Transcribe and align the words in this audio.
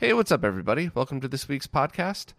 Hey, 0.00 0.14
what's 0.14 0.32
up, 0.32 0.44
everybody? 0.44 0.90
Welcome 0.94 1.20
to 1.20 1.28
this 1.28 1.46
week's 1.46 1.66
podcast. 1.66 2.32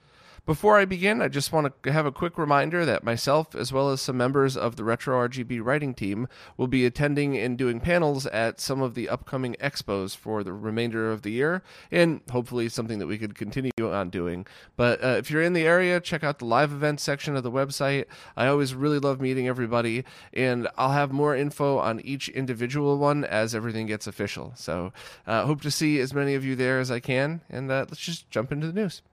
Before 0.47 0.79
I 0.79 0.85
begin, 0.85 1.21
I 1.21 1.27
just 1.27 1.53
want 1.53 1.71
to 1.83 1.91
have 1.91 2.07
a 2.07 2.11
quick 2.11 2.35
reminder 2.35 2.83
that 2.83 3.03
myself, 3.03 3.53
as 3.53 3.71
well 3.71 3.91
as 3.91 4.01
some 4.01 4.17
members 4.17 4.57
of 4.57 4.75
the 4.75 4.83
Retro 4.83 5.15
RGB 5.27 5.63
writing 5.63 5.93
team, 5.93 6.27
will 6.57 6.65
be 6.65 6.83
attending 6.83 7.37
and 7.37 7.55
doing 7.55 7.79
panels 7.79 8.25
at 8.25 8.59
some 8.59 8.81
of 8.81 8.95
the 8.95 9.07
upcoming 9.07 9.55
expos 9.61 10.17
for 10.17 10.43
the 10.43 10.51
remainder 10.51 11.11
of 11.11 11.21
the 11.21 11.29
year, 11.29 11.61
and 11.91 12.21
hopefully 12.31 12.69
something 12.69 12.97
that 12.97 13.05
we 13.05 13.19
could 13.19 13.35
continue 13.35 13.71
on 13.79 14.09
doing. 14.09 14.47
But 14.75 15.03
uh, 15.03 15.09
if 15.09 15.29
you're 15.29 15.43
in 15.43 15.53
the 15.53 15.67
area, 15.67 15.99
check 15.99 16.23
out 16.23 16.39
the 16.39 16.45
live 16.45 16.71
events 16.71 17.03
section 17.03 17.35
of 17.35 17.43
the 17.43 17.51
website. 17.51 18.05
I 18.35 18.47
always 18.47 18.73
really 18.73 18.97
love 18.97 19.21
meeting 19.21 19.47
everybody, 19.47 20.03
and 20.33 20.67
I'll 20.75 20.93
have 20.93 21.11
more 21.11 21.35
info 21.35 21.77
on 21.77 21.99
each 21.99 22.29
individual 22.29 22.97
one 22.97 23.23
as 23.25 23.53
everything 23.53 23.85
gets 23.85 24.07
official. 24.07 24.53
So, 24.55 24.91
uh, 25.27 25.45
hope 25.45 25.61
to 25.61 25.69
see 25.69 25.99
as 25.99 26.15
many 26.15 26.33
of 26.33 26.43
you 26.43 26.55
there 26.55 26.79
as 26.79 26.89
I 26.89 26.99
can, 26.99 27.41
and 27.47 27.69
uh, 27.69 27.85
let's 27.87 28.01
just 28.01 28.27
jump 28.31 28.51
into 28.51 28.65
the 28.65 28.73
news. 28.73 29.03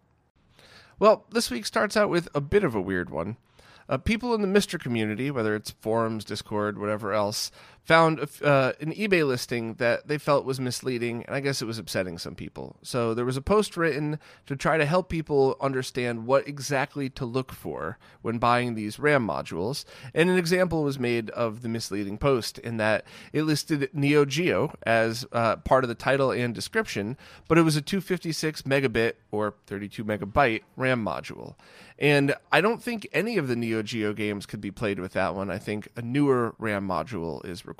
Well, 1.00 1.26
this 1.30 1.48
week 1.48 1.64
starts 1.64 1.96
out 1.96 2.10
with 2.10 2.28
a 2.34 2.40
bit 2.40 2.64
of 2.64 2.74
a 2.74 2.80
weird 2.80 3.08
one. 3.08 3.36
Uh, 3.88 3.98
people 3.98 4.34
in 4.34 4.42
the 4.42 4.48
MiSTer 4.48 4.80
community, 4.80 5.30
whether 5.30 5.54
it's 5.54 5.70
forums, 5.70 6.24
Discord, 6.24 6.76
whatever 6.76 7.12
else, 7.12 7.52
found 7.88 8.20
uh, 8.44 8.72
an 8.82 8.92
eBay 8.92 9.26
listing 9.26 9.72
that 9.74 10.06
they 10.08 10.18
felt 10.18 10.44
was 10.44 10.60
misleading, 10.60 11.24
and 11.24 11.34
I 11.34 11.40
guess 11.40 11.62
it 11.62 11.64
was 11.64 11.78
upsetting 11.78 12.18
some 12.18 12.34
people. 12.34 12.76
So 12.82 13.14
there 13.14 13.24
was 13.24 13.38
a 13.38 13.42
post 13.42 13.78
written 13.78 14.18
to 14.44 14.56
try 14.56 14.76
to 14.76 14.84
help 14.84 15.08
people 15.08 15.56
understand 15.58 16.26
what 16.26 16.46
exactly 16.46 17.08
to 17.08 17.24
look 17.24 17.50
for 17.50 17.96
when 18.20 18.36
buying 18.36 18.74
these 18.74 18.98
RAM 18.98 19.26
modules. 19.26 19.86
And 20.12 20.28
an 20.28 20.36
example 20.36 20.82
was 20.82 20.98
made 20.98 21.30
of 21.30 21.62
the 21.62 21.68
misleading 21.70 22.18
post 22.18 22.58
in 22.58 22.76
that 22.76 23.06
it 23.32 23.44
listed 23.44 23.88
Neo 23.94 24.26
Geo 24.26 24.70
as 24.82 25.26
uh, 25.32 25.56
part 25.56 25.82
of 25.82 25.88
the 25.88 25.94
title 25.94 26.30
and 26.30 26.54
description, 26.54 27.16
but 27.48 27.56
it 27.56 27.62
was 27.62 27.76
a 27.76 27.80
256 27.80 28.62
megabit 28.62 29.14
or 29.30 29.54
32 29.66 30.04
megabyte 30.04 30.60
RAM 30.76 31.02
module. 31.02 31.54
And 31.98 32.34
I 32.52 32.60
don't 32.60 32.82
think 32.82 33.08
any 33.12 33.38
of 33.38 33.48
the 33.48 33.56
Neo 33.56 33.82
Geo 33.82 34.12
games 34.12 34.44
could 34.44 34.60
be 34.60 34.70
played 34.70 35.00
with 35.00 35.14
that 35.14 35.34
one. 35.34 35.50
I 35.50 35.58
think 35.58 35.88
a 35.96 36.02
newer 36.02 36.54
RAM 36.58 36.86
module 36.86 37.42
is 37.44 37.64
required. 37.64 37.77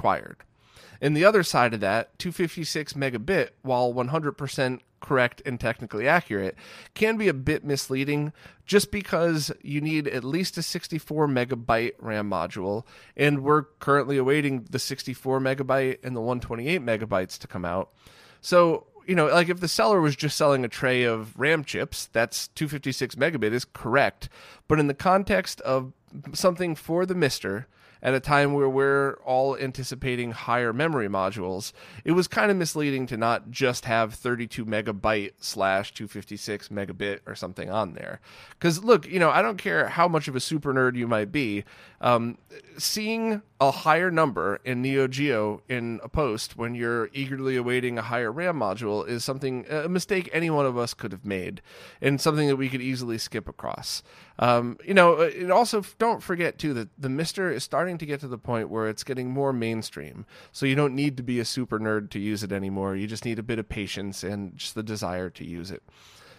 And 1.01 1.17
the 1.17 1.25
other 1.25 1.43
side 1.43 1.75
of 1.75 1.81
that, 1.81 2.19
256 2.19 2.95
megabit, 2.95 3.51
while 3.63 3.93
100% 3.93 4.81
correct 5.01 5.43
and 5.47 5.61
technically 5.61 6.09
accurate, 6.09 6.57
can 6.95 7.17
be 7.17 7.29
a 7.29 7.35
bit 7.35 7.65
misleading 7.65 8.33
just 8.67 8.91
because 8.91 9.53
you 9.63 9.81
need 9.81 10.09
at 10.09 10.25
least 10.25 10.59
a 10.59 10.63
64 10.63 11.29
megabyte 11.29 11.93
RAM 12.01 12.29
module. 12.29 12.85
And 13.17 13.45
we're 13.45 13.63
currently 13.79 14.17
awaiting 14.17 14.67
the 14.71 14.81
64 14.81 15.39
megabyte 15.41 15.99
and 16.03 16.17
the 16.17 16.21
128 16.21 16.83
megabytes 16.83 17.39
to 17.39 17.47
come 17.47 17.65
out. 17.65 17.93
So 18.41 18.87
you 19.09 19.15
know, 19.15 19.27
like 19.27 19.49
if 19.49 19.61
the 19.61 19.69
seller 19.69 20.03
was 20.03 20.15
just 20.15 20.37
selling 20.37 20.67
a 20.67 20.69
tray 20.69 21.03
of 21.05 21.37
RAM 21.39 21.65
chips, 21.65 22.11
that's 22.13 22.49
256 22.49 23.15
megabit 23.15 23.53
is 23.53 23.65
correct. 23.65 24.29
But 24.69 24.79
in 24.79 24.87
the 24.87 24.95
context 24.95 25.63
of 25.63 25.95
something 26.35 26.75
for 26.75 27.07
the 27.07 27.15
MiSTer 27.15 27.65
at 28.03 28.15
a 28.15 28.21
time 28.21 28.53
where 28.53 28.69
we're 28.69 29.15
all 29.25 29.57
anticipating 29.57 30.33
higher 30.33 30.73
memory 30.73 31.09
modules, 31.09 31.73
it 32.05 32.13
was 32.13 32.29
kind 32.29 32.51
of 32.51 32.57
misleading 32.57 33.07
to 33.07 33.17
not 33.17 33.51
just 33.51 33.85
have 33.85 34.15
32 34.15 34.65
megabyte 34.65 35.33
slash 35.41 35.93
256 35.95 36.69
megabit 36.69 37.21
or 37.27 37.35
something 37.35 37.71
on 37.71 37.95
there. 37.95 38.21
Because 38.51 38.83
look, 38.85 39.07
you 39.07 39.19
know, 39.19 39.31
I 39.31 39.43
don't 39.43 39.59
care 39.59 39.89
how 39.89 40.09
much 40.09 40.29
of 40.29 40.37
a 40.37 40.41
super 40.41 40.73
nerd 40.73 40.97
you 40.97 41.09
might 41.09 41.33
be, 41.33 41.65
um, 42.01 42.39
seeing 42.77 43.43
a 43.61 43.73
higher 43.73 44.11
number 44.11 44.61
in 44.65 44.83
Neo 44.83 45.09
Geo 45.09 45.63
in 45.69 45.99
a 46.05 46.09
post 46.09 46.57
when 46.57 46.77
you're 46.77 47.11
eagerly 47.13 47.57
awaiting 47.57 47.99
a 47.99 48.03
higher 48.03 48.31
RAM 48.31 48.61
module 48.61 49.07
is 49.07 49.25
something 49.25 49.67
a 49.69 49.89
mistake 49.89 50.31
any 50.33 50.49
one 50.49 50.65
of 50.65 50.79
us 50.79 50.95
could 50.95 51.11
have 51.11 51.25
made, 51.25 51.61
and 52.01 52.21
something 52.21 52.47
that 52.47 52.57
we 52.57 52.69
could 52.69 52.81
easily 52.81 53.19
skip 53.19 53.49
across. 53.49 54.05
Um, 54.39 54.79
you 54.85 54.95
know, 54.95 55.21
it 55.21 55.51
also 55.51 55.83
don't 55.99 56.23
forget 56.23 56.57
too 56.57 56.73
that 56.75 56.89
the 56.97 57.09
MiSTer 57.09 57.53
is 57.53 57.65
starting 57.65 57.99
to 57.99 58.07
get 58.07 58.21
to 58.21 58.29
the 58.29 58.39
point 58.39 58.71
where 58.71 58.89
it's 58.89 59.03
getting 59.03 59.31
more 59.31 59.53
mainstream. 59.53 60.25
So 60.53 60.65
you 60.65 60.77
don't 60.77 60.95
need 60.95 61.17
to 61.17 61.25
be 61.25 61.41
a 61.41 61.45
super 61.45 61.81
nerd 61.81 62.11
to 62.11 62.21
use 62.21 62.45
it 62.45 62.53
anymore. 62.53 62.95
You 62.95 63.09
just 63.09 63.25
need 63.25 63.41
a 63.41 63.43
bit 63.43 63.59
of 63.59 63.69
patience 63.69 64.23
and 64.23 64.57
just 64.57 64.77
the 64.77 64.85
desire 64.85 65.31
to 65.31 65.45
use 65.45 65.73
it. 65.73 65.83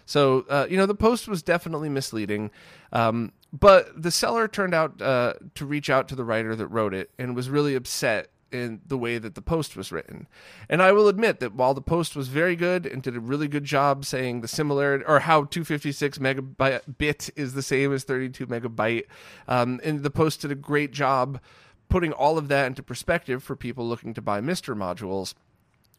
So, 0.06 0.44
uh, 0.48 0.66
you 0.68 0.76
know, 0.76 0.86
the 0.86 0.94
post 0.94 1.28
was 1.28 1.42
definitely 1.42 1.88
misleading. 1.88 2.50
Um, 2.92 3.32
but 3.52 4.00
the 4.00 4.10
seller 4.10 4.48
turned 4.48 4.74
out 4.74 5.00
uh, 5.02 5.34
to 5.54 5.66
reach 5.66 5.90
out 5.90 6.08
to 6.08 6.14
the 6.14 6.24
writer 6.24 6.54
that 6.54 6.66
wrote 6.68 6.94
it 6.94 7.10
and 7.18 7.34
was 7.34 7.50
really 7.50 7.74
upset 7.74 8.30
in 8.52 8.80
the 8.86 8.98
way 8.98 9.18
that 9.18 9.34
the 9.34 9.42
post 9.42 9.76
was 9.76 9.92
written. 9.92 10.26
And 10.68 10.82
I 10.82 10.92
will 10.92 11.08
admit 11.08 11.40
that 11.40 11.54
while 11.54 11.74
the 11.74 11.80
post 11.80 12.16
was 12.16 12.28
very 12.28 12.56
good 12.56 12.86
and 12.86 13.02
did 13.02 13.16
a 13.16 13.20
really 13.20 13.48
good 13.48 13.64
job 13.64 14.04
saying 14.04 14.40
the 14.40 14.48
similarity 14.48 15.04
or 15.06 15.20
how 15.20 15.44
256 15.44 16.18
megabyte 16.18 16.98
bit 16.98 17.30
is 17.36 17.54
the 17.54 17.62
same 17.62 17.92
as 17.92 18.04
32 18.04 18.46
megabyte, 18.46 19.04
um, 19.46 19.80
and 19.84 20.02
the 20.02 20.10
post 20.10 20.42
did 20.42 20.50
a 20.50 20.56
great 20.56 20.92
job 20.92 21.40
putting 21.88 22.12
all 22.12 22.38
of 22.38 22.48
that 22.48 22.66
into 22.66 22.82
perspective 22.82 23.42
for 23.42 23.56
people 23.56 23.86
looking 23.86 24.14
to 24.14 24.22
buy 24.22 24.40
MiSTer 24.40 24.76
modules 24.76 25.34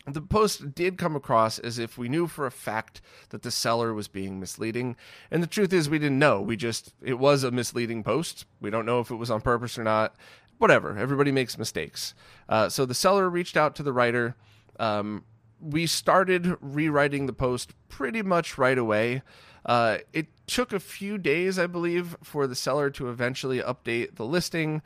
the 0.08 0.22
post 0.22 0.74
did 0.74 0.98
come 0.98 1.16
across 1.16 1.60
as 1.60 1.78
if 1.78 1.98
we 1.98 2.10
knew 2.10 2.28
for 2.28 2.46
a 2.46 2.52
fact 2.52 3.02
that 3.30 3.44
the 3.44 3.52
seller 3.52 3.94
was 3.94 4.08
being 4.08 4.40
misleading. 4.40 4.96
And 5.30 5.44
the 5.44 5.48
truth 5.48 5.72
is 5.74 5.90
we 5.90 6.00
didn't 6.00 6.20
know. 6.20 6.42
We 6.42 6.56
just 6.56 6.94
it 7.02 7.20
was 7.20 7.44
a 7.44 7.52
misleading 7.52 8.04
post. 8.04 8.46
We 8.60 8.70
don't 8.70 8.86
know 8.86 9.00
if 9.00 9.12
it 9.12 9.16
was 9.16 9.32
on 9.32 9.42
purpose 9.42 9.78
or 9.78 9.84
not. 9.84 10.16
Whatever. 10.58 10.98
Everybody 10.98 11.32
makes 11.32 11.58
mistakes. 11.58 12.14
Uh, 12.50 12.70
so 12.70 12.86
the 12.86 12.94
seller 12.94 13.30
reached 13.30 13.58
out 13.58 13.76
to 13.76 13.84
the 13.84 13.94
writer. 13.94 14.36
Um, 14.80 15.24
we 15.60 15.86
started 15.86 16.58
rewriting 16.62 17.28
the 17.28 17.34
post 17.34 17.74
pretty 17.88 18.22
much 18.24 18.58
right 18.58 18.78
away. 18.78 19.22
Uh, 19.66 20.00
it 20.12 20.28
took 20.48 20.74
a 20.74 20.80
few 20.82 21.18
days 21.18 21.58
i 21.58 21.66
believe 21.66 22.18
for 22.22 22.46
the 22.46 22.56
seller 22.56 22.90
to 22.90 23.10
eventually 23.10 23.60
update 23.60 24.16
the 24.16 24.26
listing 24.26 24.82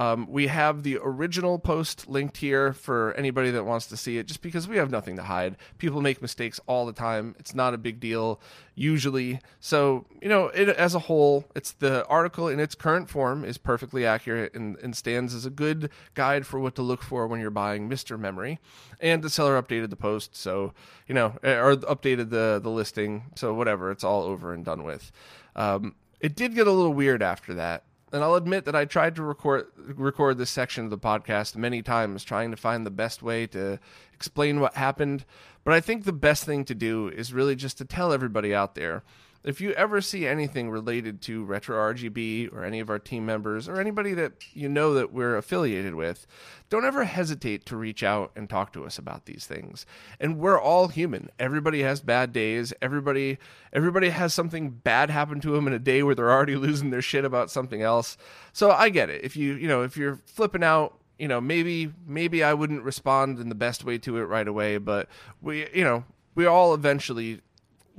um, 0.00 0.26
we 0.30 0.46
have 0.46 0.82
the 0.82 0.98
original 1.02 1.58
post 1.58 2.08
linked 2.08 2.38
here 2.38 2.72
for 2.72 3.12
anybody 3.18 3.50
that 3.50 3.64
wants 3.64 3.84
to 3.88 3.98
see 3.98 4.16
it, 4.16 4.26
just 4.26 4.40
because 4.40 4.66
we 4.66 4.78
have 4.78 4.90
nothing 4.90 5.14
to 5.16 5.22
hide. 5.22 5.58
People 5.76 6.00
make 6.00 6.22
mistakes 6.22 6.58
all 6.66 6.86
the 6.86 6.94
time. 6.94 7.36
It's 7.38 7.54
not 7.54 7.74
a 7.74 7.78
big 7.78 8.00
deal 8.00 8.40
usually. 8.74 9.40
So, 9.60 10.06
you 10.22 10.30
know, 10.30 10.46
it, 10.46 10.70
as 10.70 10.94
a 10.94 11.00
whole, 11.00 11.44
it's 11.54 11.72
the 11.72 12.06
article 12.06 12.48
in 12.48 12.58
its 12.58 12.74
current 12.74 13.10
form 13.10 13.44
is 13.44 13.58
perfectly 13.58 14.06
accurate 14.06 14.54
and, 14.54 14.78
and 14.78 14.96
stands 14.96 15.34
as 15.34 15.44
a 15.44 15.50
good 15.50 15.90
guide 16.14 16.46
for 16.46 16.58
what 16.58 16.74
to 16.76 16.82
look 16.82 17.02
for 17.02 17.26
when 17.26 17.38
you're 17.38 17.50
buying 17.50 17.86
MiSTer 17.90 18.18
Memory. 18.18 18.58
And 19.00 19.22
the 19.22 19.28
seller 19.28 19.60
updated 19.62 19.90
the 19.90 19.96
post, 19.96 20.34
so 20.34 20.72
you 21.08 21.14
know, 21.14 21.36
eh, 21.42 21.56
or 21.56 21.76
updated 21.76 22.30
the 22.30 22.58
the 22.62 22.70
listing. 22.70 23.24
So 23.34 23.52
whatever, 23.52 23.90
it's 23.90 24.04
all 24.04 24.22
over 24.22 24.54
and 24.54 24.64
done 24.64 24.82
with. 24.82 25.12
Um, 25.54 25.94
it 26.20 26.36
did 26.36 26.54
get 26.54 26.66
a 26.66 26.72
little 26.72 26.94
weird 26.94 27.22
after 27.22 27.52
that 27.54 27.84
and 28.12 28.22
I'll 28.22 28.34
admit 28.34 28.64
that 28.64 28.74
I 28.74 28.84
tried 28.84 29.16
to 29.16 29.22
record 29.22 29.66
record 29.76 30.38
this 30.38 30.50
section 30.50 30.84
of 30.84 30.90
the 30.90 30.98
podcast 30.98 31.56
many 31.56 31.82
times, 31.82 32.24
trying 32.24 32.50
to 32.50 32.56
find 32.56 32.84
the 32.84 32.90
best 32.90 33.22
way 33.22 33.46
to 33.48 33.78
explain 34.12 34.60
what 34.60 34.74
happened. 34.74 35.24
But 35.64 35.74
I 35.74 35.80
think 35.80 36.04
the 36.04 36.12
best 36.12 36.44
thing 36.44 36.64
to 36.66 36.74
do 36.74 37.08
is 37.08 37.32
really 37.32 37.56
just 37.56 37.78
to 37.78 37.84
tell 37.84 38.12
everybody 38.12 38.54
out 38.54 38.74
there 38.74 39.02
if 39.42 39.60
you 39.60 39.72
ever 39.72 40.00
see 40.00 40.26
anything 40.26 40.68
related 40.70 41.22
to 41.22 41.44
Retro 41.44 41.76
RGB 41.92 42.52
or 42.52 42.62
any 42.62 42.78
of 42.78 42.90
our 42.90 42.98
team 42.98 43.24
members 43.24 43.68
or 43.68 43.80
anybody 43.80 44.12
that 44.14 44.32
you 44.52 44.68
know 44.68 44.92
that 44.94 45.12
we're 45.12 45.36
affiliated 45.36 45.94
with, 45.94 46.26
don't 46.68 46.84
ever 46.84 47.04
hesitate 47.04 47.64
to 47.66 47.76
reach 47.76 48.02
out 48.02 48.32
and 48.36 48.50
talk 48.50 48.72
to 48.74 48.84
us 48.84 48.98
about 48.98 49.24
these 49.24 49.46
things. 49.46 49.86
And 50.18 50.38
we're 50.38 50.60
all 50.60 50.88
human. 50.88 51.30
Everybody 51.38 51.82
has 51.82 52.02
bad 52.02 52.32
days. 52.32 52.74
Everybody 52.82 53.38
everybody 53.72 54.10
has 54.10 54.34
something 54.34 54.70
bad 54.70 55.08
happen 55.10 55.40
to 55.40 55.52
them 55.52 55.66
in 55.66 55.72
a 55.72 55.78
day 55.78 56.02
where 56.02 56.14
they're 56.14 56.30
already 56.30 56.56
losing 56.56 56.90
their 56.90 57.02
shit 57.02 57.24
about 57.24 57.50
something 57.50 57.80
else. 57.80 58.18
So 58.52 58.70
I 58.70 58.90
get 58.90 59.08
it. 59.08 59.24
If 59.24 59.36
you, 59.36 59.54
you 59.54 59.68
know, 59.68 59.82
if 59.82 59.96
you're 59.96 60.16
flipping 60.26 60.64
out 60.64 60.96
you 61.18 61.28
know 61.28 61.38
maybe 61.38 61.92
maybe 62.06 62.42
i 62.42 62.54
wouldn't 62.54 62.82
respond 62.82 63.38
in 63.38 63.50
the 63.50 63.54
best 63.54 63.84
way 63.84 63.98
to 63.98 64.16
it 64.16 64.22
right 64.22 64.48
away 64.48 64.78
but 64.78 65.06
we 65.42 65.68
you 65.74 65.84
know 65.84 66.02
we 66.34 66.46
all 66.46 66.72
eventually 66.72 67.42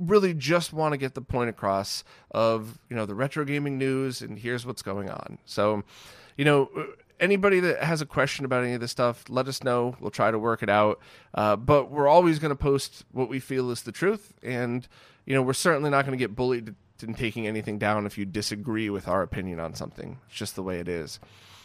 really 0.06 0.34
just 0.34 0.72
want 0.72 0.92
to 0.92 0.98
get 0.98 1.14
the 1.14 1.20
point 1.20 1.50
across 1.50 2.04
of 2.30 2.78
you 2.88 2.96
know 2.96 3.06
the 3.06 3.14
retro 3.14 3.44
gaming 3.44 3.78
news 3.78 4.22
and 4.22 4.38
here's 4.38 4.66
what's 4.66 4.82
going 4.82 5.10
on. 5.10 5.38
So, 5.44 5.82
you 6.36 6.44
know, 6.44 6.70
anybody 7.20 7.60
that 7.60 7.82
has 7.82 8.02
a 8.02 8.06
question 8.06 8.44
about 8.44 8.64
any 8.64 8.74
of 8.74 8.80
this 8.80 8.90
stuff, 8.90 9.24
let 9.28 9.48
us 9.48 9.62
know. 9.62 9.96
We'll 10.00 10.10
try 10.10 10.30
to 10.30 10.38
work 10.38 10.62
it 10.62 10.68
out. 10.68 11.00
Uh, 11.34 11.56
but 11.56 11.90
we're 11.90 12.08
always 12.08 12.38
going 12.38 12.50
to 12.50 12.56
post 12.56 13.04
what 13.12 13.28
we 13.28 13.38
feel 13.40 13.70
is 13.70 13.82
the 13.82 13.92
truth, 13.92 14.34
and 14.42 14.86
you 15.24 15.34
know, 15.34 15.42
we're 15.42 15.52
certainly 15.52 15.90
not 15.90 16.04
going 16.04 16.18
to 16.18 16.22
get 16.22 16.34
bullied 16.34 16.74
in 17.02 17.14
taking 17.14 17.46
anything 17.46 17.78
down 17.78 18.06
if 18.06 18.16
you 18.16 18.24
disagree 18.24 18.90
with 18.90 19.08
our 19.08 19.22
opinion 19.22 19.60
on 19.60 19.74
something. 19.74 20.18
It's 20.28 20.36
just 20.36 20.56
the 20.56 20.62
way 20.62 20.78
it 20.78 20.88
is. 20.88 21.20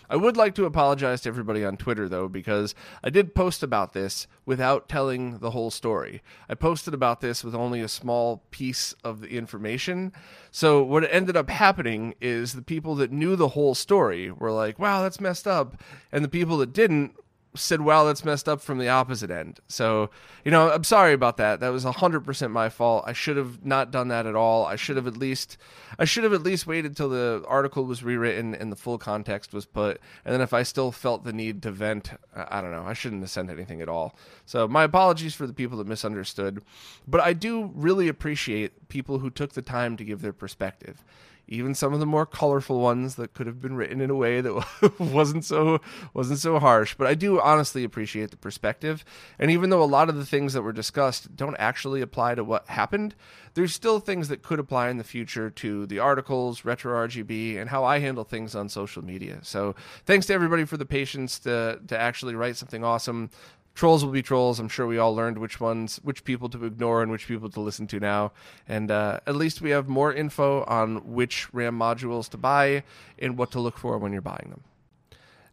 I 0.09 0.15
would 0.15 0.37
like 0.37 0.55
to 0.55 0.65
apologize 0.65 1.21
to 1.21 1.29
everybody 1.29 1.65
on 1.65 1.77
Twitter, 1.77 2.07
though, 2.07 2.27
because 2.27 2.73
I 3.03 3.09
did 3.09 3.35
post 3.35 3.61
about 3.61 3.93
this 3.93 4.27
without 4.45 4.87
telling 4.87 5.39
the 5.39 5.51
whole 5.51 5.71
story. 5.71 6.21
I 6.47 6.55
posted 6.55 6.93
about 6.93 7.21
this 7.21 7.43
with 7.43 7.53
only 7.53 7.81
a 7.81 7.87
small 7.87 8.43
piece 8.51 8.93
of 9.03 9.21
the 9.21 9.29
information. 9.29 10.13
So, 10.51 10.81
what 10.81 11.03
ended 11.11 11.35
up 11.35 11.49
happening 11.49 12.15
is 12.21 12.53
the 12.53 12.61
people 12.61 12.95
that 12.95 13.11
knew 13.11 13.35
the 13.35 13.49
whole 13.49 13.75
story 13.75 14.31
were 14.31 14.51
like, 14.51 14.79
wow, 14.79 15.01
that's 15.01 15.19
messed 15.19 15.47
up. 15.47 15.81
And 16.11 16.23
the 16.23 16.29
people 16.29 16.57
that 16.57 16.73
didn't 16.73 17.15
said, 17.59 17.81
well, 17.81 18.05
that's 18.05 18.23
messed 18.23 18.47
up 18.47 18.61
from 18.61 18.77
the 18.77 18.89
opposite 18.89 19.29
end. 19.29 19.59
So, 19.67 20.09
you 20.45 20.51
know, 20.51 20.71
I'm 20.71 20.83
sorry 20.83 21.13
about 21.13 21.37
that. 21.37 21.59
That 21.59 21.69
was 21.69 21.85
100% 21.85 22.51
my 22.51 22.69
fault. 22.69 23.03
I 23.07 23.13
should 23.13 23.37
have 23.37 23.65
not 23.65 23.91
done 23.91 24.07
that 24.09 24.25
at 24.25 24.35
all. 24.35 24.65
I 24.65 24.75
should 24.75 24.95
have 24.95 25.07
at 25.07 25.17
least, 25.17 25.57
I 25.99 26.05
should 26.05 26.23
have 26.23 26.33
at 26.33 26.43
least 26.43 26.67
waited 26.67 26.95
till 26.95 27.09
the 27.09 27.43
article 27.47 27.85
was 27.85 28.03
rewritten 28.03 28.55
and 28.55 28.71
the 28.71 28.75
full 28.75 28.97
context 28.97 29.53
was 29.53 29.65
put. 29.65 29.99
And 30.23 30.33
then 30.33 30.41
if 30.41 30.53
I 30.53 30.63
still 30.63 30.91
felt 30.91 31.23
the 31.23 31.33
need 31.33 31.61
to 31.63 31.71
vent, 31.71 32.11
I 32.33 32.61
don't 32.61 32.71
know, 32.71 32.85
I 32.85 32.93
shouldn't 32.93 33.21
have 33.21 33.31
sent 33.31 33.49
anything 33.49 33.81
at 33.81 33.89
all. 33.89 34.15
So 34.45 34.67
my 34.67 34.83
apologies 34.83 35.35
for 35.35 35.47
the 35.47 35.53
people 35.53 35.77
that 35.79 35.87
misunderstood. 35.87 36.63
But 37.07 37.21
I 37.21 37.33
do 37.33 37.71
really 37.75 38.07
appreciate 38.07 38.87
people 38.89 39.19
who 39.19 39.29
took 39.29 39.53
the 39.53 39.61
time 39.61 39.97
to 39.97 40.03
give 40.03 40.21
their 40.21 40.33
perspective 40.33 41.03
even 41.47 41.73
some 41.73 41.93
of 41.93 41.99
the 41.99 42.05
more 42.05 42.25
colorful 42.25 42.79
ones 42.79 43.15
that 43.15 43.33
could 43.33 43.47
have 43.47 43.61
been 43.61 43.75
written 43.75 44.01
in 44.01 44.09
a 44.09 44.15
way 44.15 44.41
that 44.41 44.99
wasn't 44.99 45.45
so 45.45 45.79
wasn't 46.13 46.39
so 46.39 46.59
harsh. 46.59 46.95
But 46.97 47.07
i 47.07 47.13
do 47.13 47.39
honestly 47.39 47.83
appreciate 47.83 48.31
the 48.31 48.37
perspective. 48.37 49.05
And 49.39 49.51
even 49.51 49.69
though 49.69 49.83
a 49.83 49.85
lot 49.85 50.09
of 50.09 50.15
the 50.15 50.25
things 50.25 50.53
that 50.53 50.61
were 50.61 50.73
discussed 50.73 51.35
don't 51.35 51.55
actually 51.57 52.01
apply 52.01 52.35
to 52.35 52.43
what 52.43 52.67
happened 52.67 53.15
there's 53.57 53.73
still 53.73 53.99
things 53.99 54.27
that 54.27 54.43
could 54.43 54.59
apply 54.59 54.87
in 54.87 54.97
the 54.97 55.03
future 55.03 55.49
to 55.49 55.87
the 55.87 55.97
articles 55.97 56.63
retro 56.63 57.07
rgb 57.07 57.59
and 57.59 57.71
how 57.71 57.83
i 57.83 57.97
handle 57.97 58.23
things 58.23 58.53
on 58.53 58.69
social 58.69 59.03
media. 59.03 59.39
So 59.41 59.73
thanks 60.05 60.27
to 60.27 60.33
everybody 60.33 60.63
for 60.63 60.77
the 60.77 60.85
patience 60.85 61.39
to 61.39 61.79
to 61.87 61.97
actually 61.97 62.35
write 62.35 62.55
something 62.55 62.83
awesome 62.83 63.31
trolls 63.77 64.03
will 64.03 64.11
be 64.11 64.23
trolls. 64.23 64.59
I'm 64.59 64.67
sure 64.67 64.87
we 64.87 64.97
all 64.97 65.15
learned 65.15 65.37
which 65.37 65.61
ones, 65.61 65.99
which 66.03 66.23
people 66.23 66.49
to 66.49 66.65
ignore 66.65 67.03
and 67.03 67.11
which 67.11 67.27
people 67.27 67.49
to 67.51 67.59
listen 67.59 67.85
to 67.87 67.99
now. 67.99 68.31
And 68.67 68.89
uh, 68.89 69.19
at 69.27 69.35
least 69.35 69.61
we 69.61 69.69
have 69.69 69.87
more 69.87 70.11
info 70.11 70.63
on 70.65 71.13
which 71.13 71.53
RAM 71.53 71.77
modules 71.77 72.27
to 72.29 72.37
buy 72.37 72.83
and 73.19 73.37
what 73.37 73.51
to 73.51 73.59
look 73.59 73.77
for 73.77 73.97
when 73.99 74.11
you're 74.11 74.21
buying 74.21 74.49
them. 74.49 74.63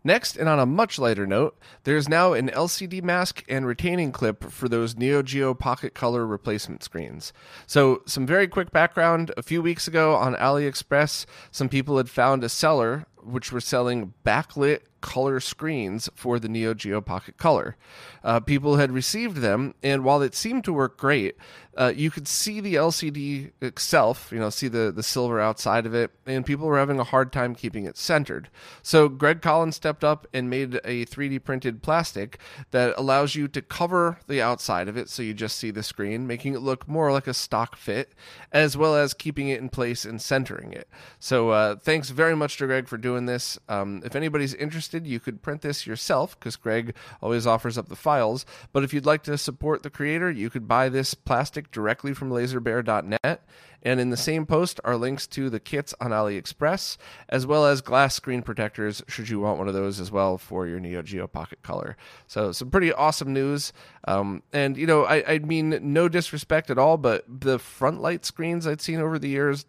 Next, 0.07 0.37
and 0.37 0.51
on 0.51 0.59
a 0.59 0.67
much 0.67 0.99
lighter 0.99 1.27
note, 1.27 1.59
there's 1.85 2.11
now 2.11 2.35
an 2.35 2.51
LCD 2.51 3.03
mask 3.03 3.43
and 3.49 3.67
retaining 3.67 4.13
clip 4.13 4.51
for 4.51 4.69
those 4.69 4.97
Neo 4.97 5.23
Geo 5.23 5.55
Pocket 5.55 5.95
Color 5.95 6.27
replacement 6.27 6.83
screens. 6.83 7.33
So, 7.67 8.03
some 8.05 8.27
very 8.27 8.47
quick 8.47 8.71
background. 8.71 9.33
A 9.39 9.43
few 9.43 9.63
weeks 9.63 9.89
ago 9.89 10.15
on 10.15 10.35
AliExpress, 10.35 11.25
some 11.51 11.71
people 11.71 11.97
had 11.97 12.11
found 12.11 12.45
a 12.45 12.51
seller 12.51 13.07
which 13.23 13.51
were 13.51 13.63
selling 13.63 14.13
backlit 14.27 14.81
color 15.05 15.39
screens 15.39 16.09
for 16.15 16.39
the 16.39 16.49
Neo 16.49 16.73
Geo 16.73 17.03
Pocket 17.03 17.37
Color. 17.37 17.77
Uh, 18.25 18.41
people 18.41 18.77
had 18.77 18.91
received 18.91 19.37
them, 19.37 19.75
and 19.83 20.03
while 20.03 20.23
it 20.23 20.35
seemed 20.35 20.65
to 20.65 20.73
work 20.73 20.97
great, 20.97 21.37
uh, 21.77 21.93
you 21.95 22.11
could 22.11 22.27
see 22.27 22.59
the 22.59 22.77
LCD 22.77 23.51
itself, 23.61 24.31
you 24.33 24.39
know, 24.39 24.49
see 24.49 24.69
the, 24.69 24.91
the 24.91 25.03
silver 25.03 25.39
outside 25.41 25.85
of 25.85 25.95
it, 25.95 26.11
and 26.25 26.47
people 26.47 26.67
were 26.67 26.79
having 26.79 26.99
a 26.99 27.05
hard 27.05 27.33
time 27.33 27.55
keeping 27.55 27.85
it 27.85 27.99
centered. 27.99 28.49
So 28.83 29.11
Greg 29.11 29.43
Collins 29.43 29.77
stepped 29.77 30.05
up 30.05 30.27
and 30.33 30.49
made 30.49 30.77
a 30.85 31.05
3D 31.05 31.45
printed 31.45 31.83
plastic 31.83 32.39
that 32.71 32.95
allows 32.97 33.35
you 33.35 33.47
to 33.49 33.61
cover 33.61 34.21
the 34.27 34.41
outside 34.41 34.89
of 34.89 34.97
it 34.97 35.11
so 35.11 35.23
you 35.23 35.35
just 35.35 35.59
see 35.59 35.71
the 35.71 35.83
screen, 35.83 36.27
making 36.27 36.55
it 36.55 36.61
look 36.61 36.89
more 36.89 37.13
like 37.13 37.27
a 37.27 37.35
stock 37.35 37.77
fit, 37.77 38.15
as 38.53 38.75
well 38.75 38.95
as 38.95 39.13
keeping 39.13 39.49
it 39.49 39.61
in 39.61 39.69
place 39.69 40.07
and 40.07 40.23
centering 40.23 40.73
it. 40.73 40.89
So 41.19 41.51
uh, 41.51 41.77
thanks 41.77 42.09
very 42.09 42.37
much 42.37 42.57
to 42.57 42.67
Greg 42.67 42.89
for 42.89 42.97
doing 42.97 43.27
this. 43.27 43.59
Um, 43.69 44.01
if 44.03 44.17
anybody's 44.17 44.55
interested, 44.55 44.94
you 45.03 45.21
could 45.21 45.43
print 45.43 45.63
this 45.63 45.87
yourself 45.87 46.39
because 46.39 46.57
Greg 46.57 46.95
always 47.21 47.47
offers 47.47 47.77
up 47.77 47.89
the 47.89 47.97
files. 47.97 48.47
But 48.73 48.85
if 48.85 48.95
you'd 48.95 49.07
like 49.07 49.23
to 49.25 49.37
support 49.37 49.83
the 49.83 49.91
creator, 49.91 50.31
you 50.31 50.51
could 50.51 50.69
buy 50.69 50.89
this 50.89 51.15
plastic 51.15 51.71
directly 51.71 52.15
from 52.15 52.31
laserbear.net. 52.31 53.47
And 53.85 54.01
in 54.01 54.09
the 54.09 54.17
same 54.17 54.47
post 54.47 54.81
are 54.83 54.97
links 54.97 55.27
to 55.29 55.51
the 55.51 55.61
kits 55.61 55.95
on 56.01 56.11
AliExpress, 56.11 56.97
as 57.29 57.47
well 57.47 57.67
as 57.67 57.83
glass 57.83 58.15
screen 58.15 58.41
protectors, 58.41 59.03
should 59.09 59.29
you 59.29 59.41
want 59.41 59.59
one 59.59 59.69
of 59.69 59.75
those 59.75 60.01
as 60.01 60.11
well 60.11 60.39
for 60.39 60.67
your 60.67 60.81
Neo 60.81 61.03
Geo 61.03 61.27
Pocket 61.27 61.63
Color. 61.63 61.97
So, 62.27 62.51
some 62.53 62.71
pretty 62.71 62.95
awesome 62.95 63.35
news. 63.35 63.75
Um, 64.09 64.43
and, 64.55 64.79
you 64.79 64.87
know, 64.87 65.05
I, 65.05 65.35
I 65.35 65.39
mean, 65.41 65.79
no 65.83 66.09
disrespect 66.09 66.71
at 66.71 66.79
all, 66.79 66.97
but 66.97 67.25
the 67.29 67.59
front 67.59 68.01
light 68.01 68.25
screens 68.25 68.67
I'd 68.67 68.81
seen 68.81 69.01
over 69.01 69.19
the 69.19 69.29
years 69.29 69.67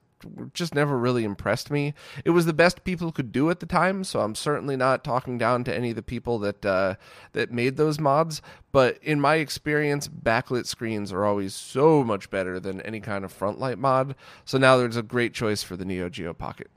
just 0.53 0.75
never 0.75 0.97
really 0.97 1.23
impressed 1.23 1.71
me. 1.71 1.93
It 2.23 2.31
was 2.31 2.45
the 2.45 2.53
best 2.53 2.83
people 2.83 3.11
could 3.11 3.31
do 3.31 3.49
at 3.49 3.59
the 3.59 3.65
time, 3.65 4.03
so 4.03 4.21
I'm 4.21 4.35
certainly 4.35 4.75
not 4.75 5.03
talking 5.03 5.37
down 5.37 5.63
to 5.65 5.75
any 5.75 5.91
of 5.91 5.95
the 5.95 6.01
people 6.01 6.39
that 6.39 6.65
uh, 6.65 6.95
that 7.33 7.51
made 7.51 7.77
those 7.77 7.99
mods. 7.99 8.41
But 8.71 8.97
in 9.01 9.21
my 9.21 9.35
experience, 9.35 10.07
backlit 10.07 10.65
screens 10.65 11.11
are 11.11 11.25
always 11.25 11.53
so 11.53 12.03
much 12.03 12.29
better 12.29 12.59
than 12.59 12.81
any 12.81 12.99
kind 12.99 13.23
of 13.23 13.31
front 13.31 13.59
light 13.59 13.77
mod. 13.77 14.15
So 14.43 14.57
now 14.57 14.77
there's 14.77 14.97
a 14.97 15.03
great 15.03 15.33
choice 15.33 15.63
for 15.63 15.75
the 15.75 15.85
Neo 15.85 16.09
Geo 16.09 16.33
Pocket. 16.33 16.69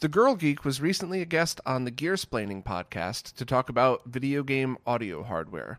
The 0.00 0.08
Girl 0.08 0.34
Geek 0.34 0.64
was 0.64 0.80
recently 0.80 1.22
a 1.22 1.24
guest 1.24 1.60
on 1.64 1.84
the 1.84 1.92
Gearsplaining 1.92 2.64
podcast 2.64 3.34
to 3.36 3.44
talk 3.44 3.68
about 3.68 4.02
video 4.04 4.42
game 4.42 4.76
audio 4.84 5.22
hardware. 5.22 5.78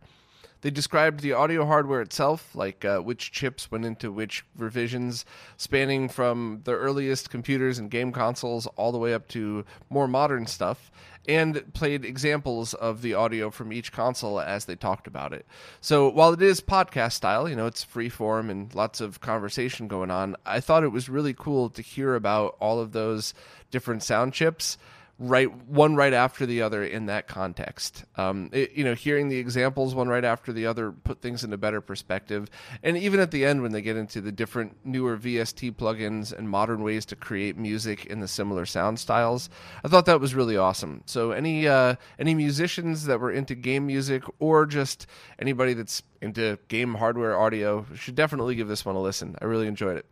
They 0.64 0.72
described 0.72 1.20
the 1.20 1.34
audio 1.34 1.66
hardware 1.66 2.00
itself, 2.00 2.56
like 2.56 2.86
uh, 2.86 3.00
which 3.00 3.34
chips 3.34 3.70
went 3.70 3.84
into 3.84 4.14
which 4.14 4.46
revisions, 4.58 5.26
spanning 5.58 6.08
from 6.08 6.62
the 6.64 6.72
earliest 6.72 7.30
computers 7.30 7.80
and 7.80 7.92
game 7.92 8.14
consoles 8.14 8.66
all 8.78 8.94
the 8.94 8.98
way 8.98 9.14
up 9.14 9.28
to 9.30 9.66
more 9.90 10.08
modern 10.08 10.48
stuff, 10.48 10.90
and 11.28 11.74
played 11.74 12.06
examples 12.06 12.74
of 12.76 13.02
the 13.02 13.14
audio 13.14 13.52
from 13.52 13.74
each 13.74 13.92
console 13.92 14.40
as 14.40 14.64
they 14.64 14.76
talked 14.78 15.06
about 15.06 15.34
it. 15.34 15.46
So 15.82 16.08
while 16.08 16.32
it 16.32 16.42
is 16.42 16.62
podcast 16.62 17.12
style, 17.12 17.50
you 17.50 17.58
know, 17.58 17.66
it's 17.66 17.84
free 17.84 18.08
form 18.08 18.50
and 18.50 18.74
lots 18.74 19.02
of 19.02 19.20
conversation 19.20 19.90
going 19.90 20.12
on, 20.12 20.38
I 20.46 20.62
thought 20.62 20.86
it 20.86 20.94
was 20.94 21.10
really 21.10 21.34
cool 21.34 21.72
to 21.72 21.82
hear 21.82 22.16
about 22.16 22.56
all 22.62 22.80
of 22.80 22.94
those 22.94 23.34
different 23.70 24.02
sound 24.02 24.32
chips 24.32 24.78
right 25.24 25.52
one 25.68 25.96
right 25.96 26.14
after 26.14 26.46
the 26.46 26.62
other 26.62 26.84
in 26.84 27.06
that 27.06 27.28
context. 27.28 28.04
Um, 28.18 28.50
it, 28.52 28.74
you 28.74 28.84
know, 28.84 28.94
hearing 28.94 29.30
the 29.30 29.38
examples 29.38 29.96
one 29.96 30.08
right 30.08 30.26
after 30.26 30.52
the 30.52 30.66
other 30.66 30.92
put 30.92 31.22
things 31.22 31.44
into 31.44 31.58
better 31.58 31.82
perspective, 31.82 32.50
and 32.84 32.98
even 32.98 33.20
at 33.20 33.32
the 33.32 33.46
end 33.46 33.62
when 33.62 33.72
they 33.72 33.82
get 33.82 33.96
into 33.96 34.22
the 34.22 34.32
different 34.32 34.78
newer 34.84 35.18
VST 35.18 35.76
plugins 35.76 36.38
and 36.38 36.50
modern 36.50 36.84
ways 36.84 37.06
to 37.06 37.16
create 37.16 37.58
music 37.58 38.06
in 38.06 38.20
the 38.20 38.28
similar 38.28 38.66
sound 38.66 39.00
styles, 39.00 39.50
I 39.84 39.88
thought 39.88 40.06
that 40.06 40.20
was 40.20 40.36
really 40.36 40.58
awesome. 40.58 41.04
So 41.06 41.32
any 41.32 41.68
uh, 41.68 41.96
any 42.20 42.36
musicians 42.36 43.06
that 43.06 43.20
were 43.20 43.32
into 43.32 43.56
game 43.56 43.88
music 43.88 44.24
or 44.40 44.66
just 44.66 45.08
anybody 45.40 45.74
that's 45.74 46.04
into 46.22 46.58
game 46.68 46.96
hardware 46.96 47.40
audio 47.40 47.86
should 47.96 48.16
definitely 48.16 48.56
give 48.56 48.68
this 48.68 48.86
one 48.86 48.96
a 48.96 49.02
listen. 49.02 49.36
I 49.42 49.46
really 49.46 49.68
enjoyed 49.68 49.98
it. 49.98 50.06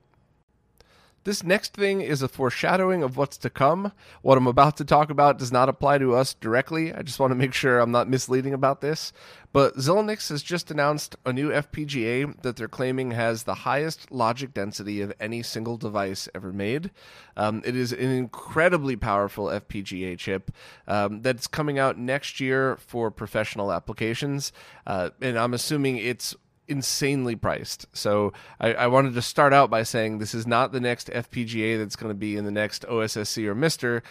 This 1.24 1.44
next 1.44 1.74
thing 1.74 2.02
is 2.02 2.24
a 2.24 2.28
foreshadowing 2.28 3.04
of 3.04 3.16
what's 3.16 3.38
to 3.38 3.50
come. 3.52 3.92
What 4.24 4.40
I'm 4.40 4.48
about 4.48 4.78
to 4.78 4.86
talk 4.86 5.12
about 5.12 5.38
does 5.38 5.52
not 5.52 5.70
apply 5.70 6.00
to 6.00 6.16
us 6.16 6.34
directly. 6.34 6.92
I 6.92 7.04
just 7.04 7.20
want 7.20 7.30
to 7.30 7.36
make 7.36 7.54
sure 7.54 7.80
I'm 7.80 7.92
not 7.92 8.10
misleading 8.10 8.54
about 8.54 8.82
this. 8.82 9.14
But 9.54 9.76
Xilinx 9.76 10.30
has 10.30 10.42
just 10.42 10.72
announced 10.72 11.16
a 11.26 11.32
new 11.34 11.50
FPGA 11.50 12.42
that 12.42 12.56
they're 12.56 12.68
claiming 12.68 13.12
has 13.12 13.44
the 13.44 13.54
highest 13.54 14.12
logic 14.12 14.54
density 14.54 15.02
of 15.02 15.14
any 15.20 15.44
single 15.44 15.78
device 15.78 16.28
ever 16.34 16.52
made. 16.52 16.90
Um, 17.36 17.62
it 17.66 17.76
is 17.76 17.92
an 17.92 18.10
incredibly 18.10 18.96
powerful 18.96 19.46
FPGA 19.46 20.18
chip 20.18 20.52
um, 20.88 21.22
that's 21.22 21.48
coming 21.48 21.78
out 21.78 21.98
next 21.98 22.40
year 22.40 22.78
for 22.78 23.12
professional 23.12 23.72
applications. 23.72 24.54
Uh, 24.88 25.10
and 25.22 25.38
I'm 25.38 25.54
assuming 25.54 25.98
it's 25.98 26.36
insanely 26.68 27.36
priced. 27.36 27.86
So 27.94 28.34
I, 28.60 28.74
I, 28.74 28.88
wanted 28.88 29.14
to 29.16 29.22
start 29.22 29.54
out 29.54 29.70
by 29.70 29.84
saying 29.84 30.18
this 30.18 30.34
is 30.34 30.48
not 30.48 30.72
the 30.72 30.80
next 30.80 31.08
FPGA 31.08 31.78
that's 31.78 31.96
going 31.96 32.10
to 32.10 32.18
be 32.18 32.38
in 32.38 32.46
the 32.46 32.52
next 32.52 32.86
OSSC 32.88 33.46
or 33.46 33.56
MiSTer, 33.56 34.02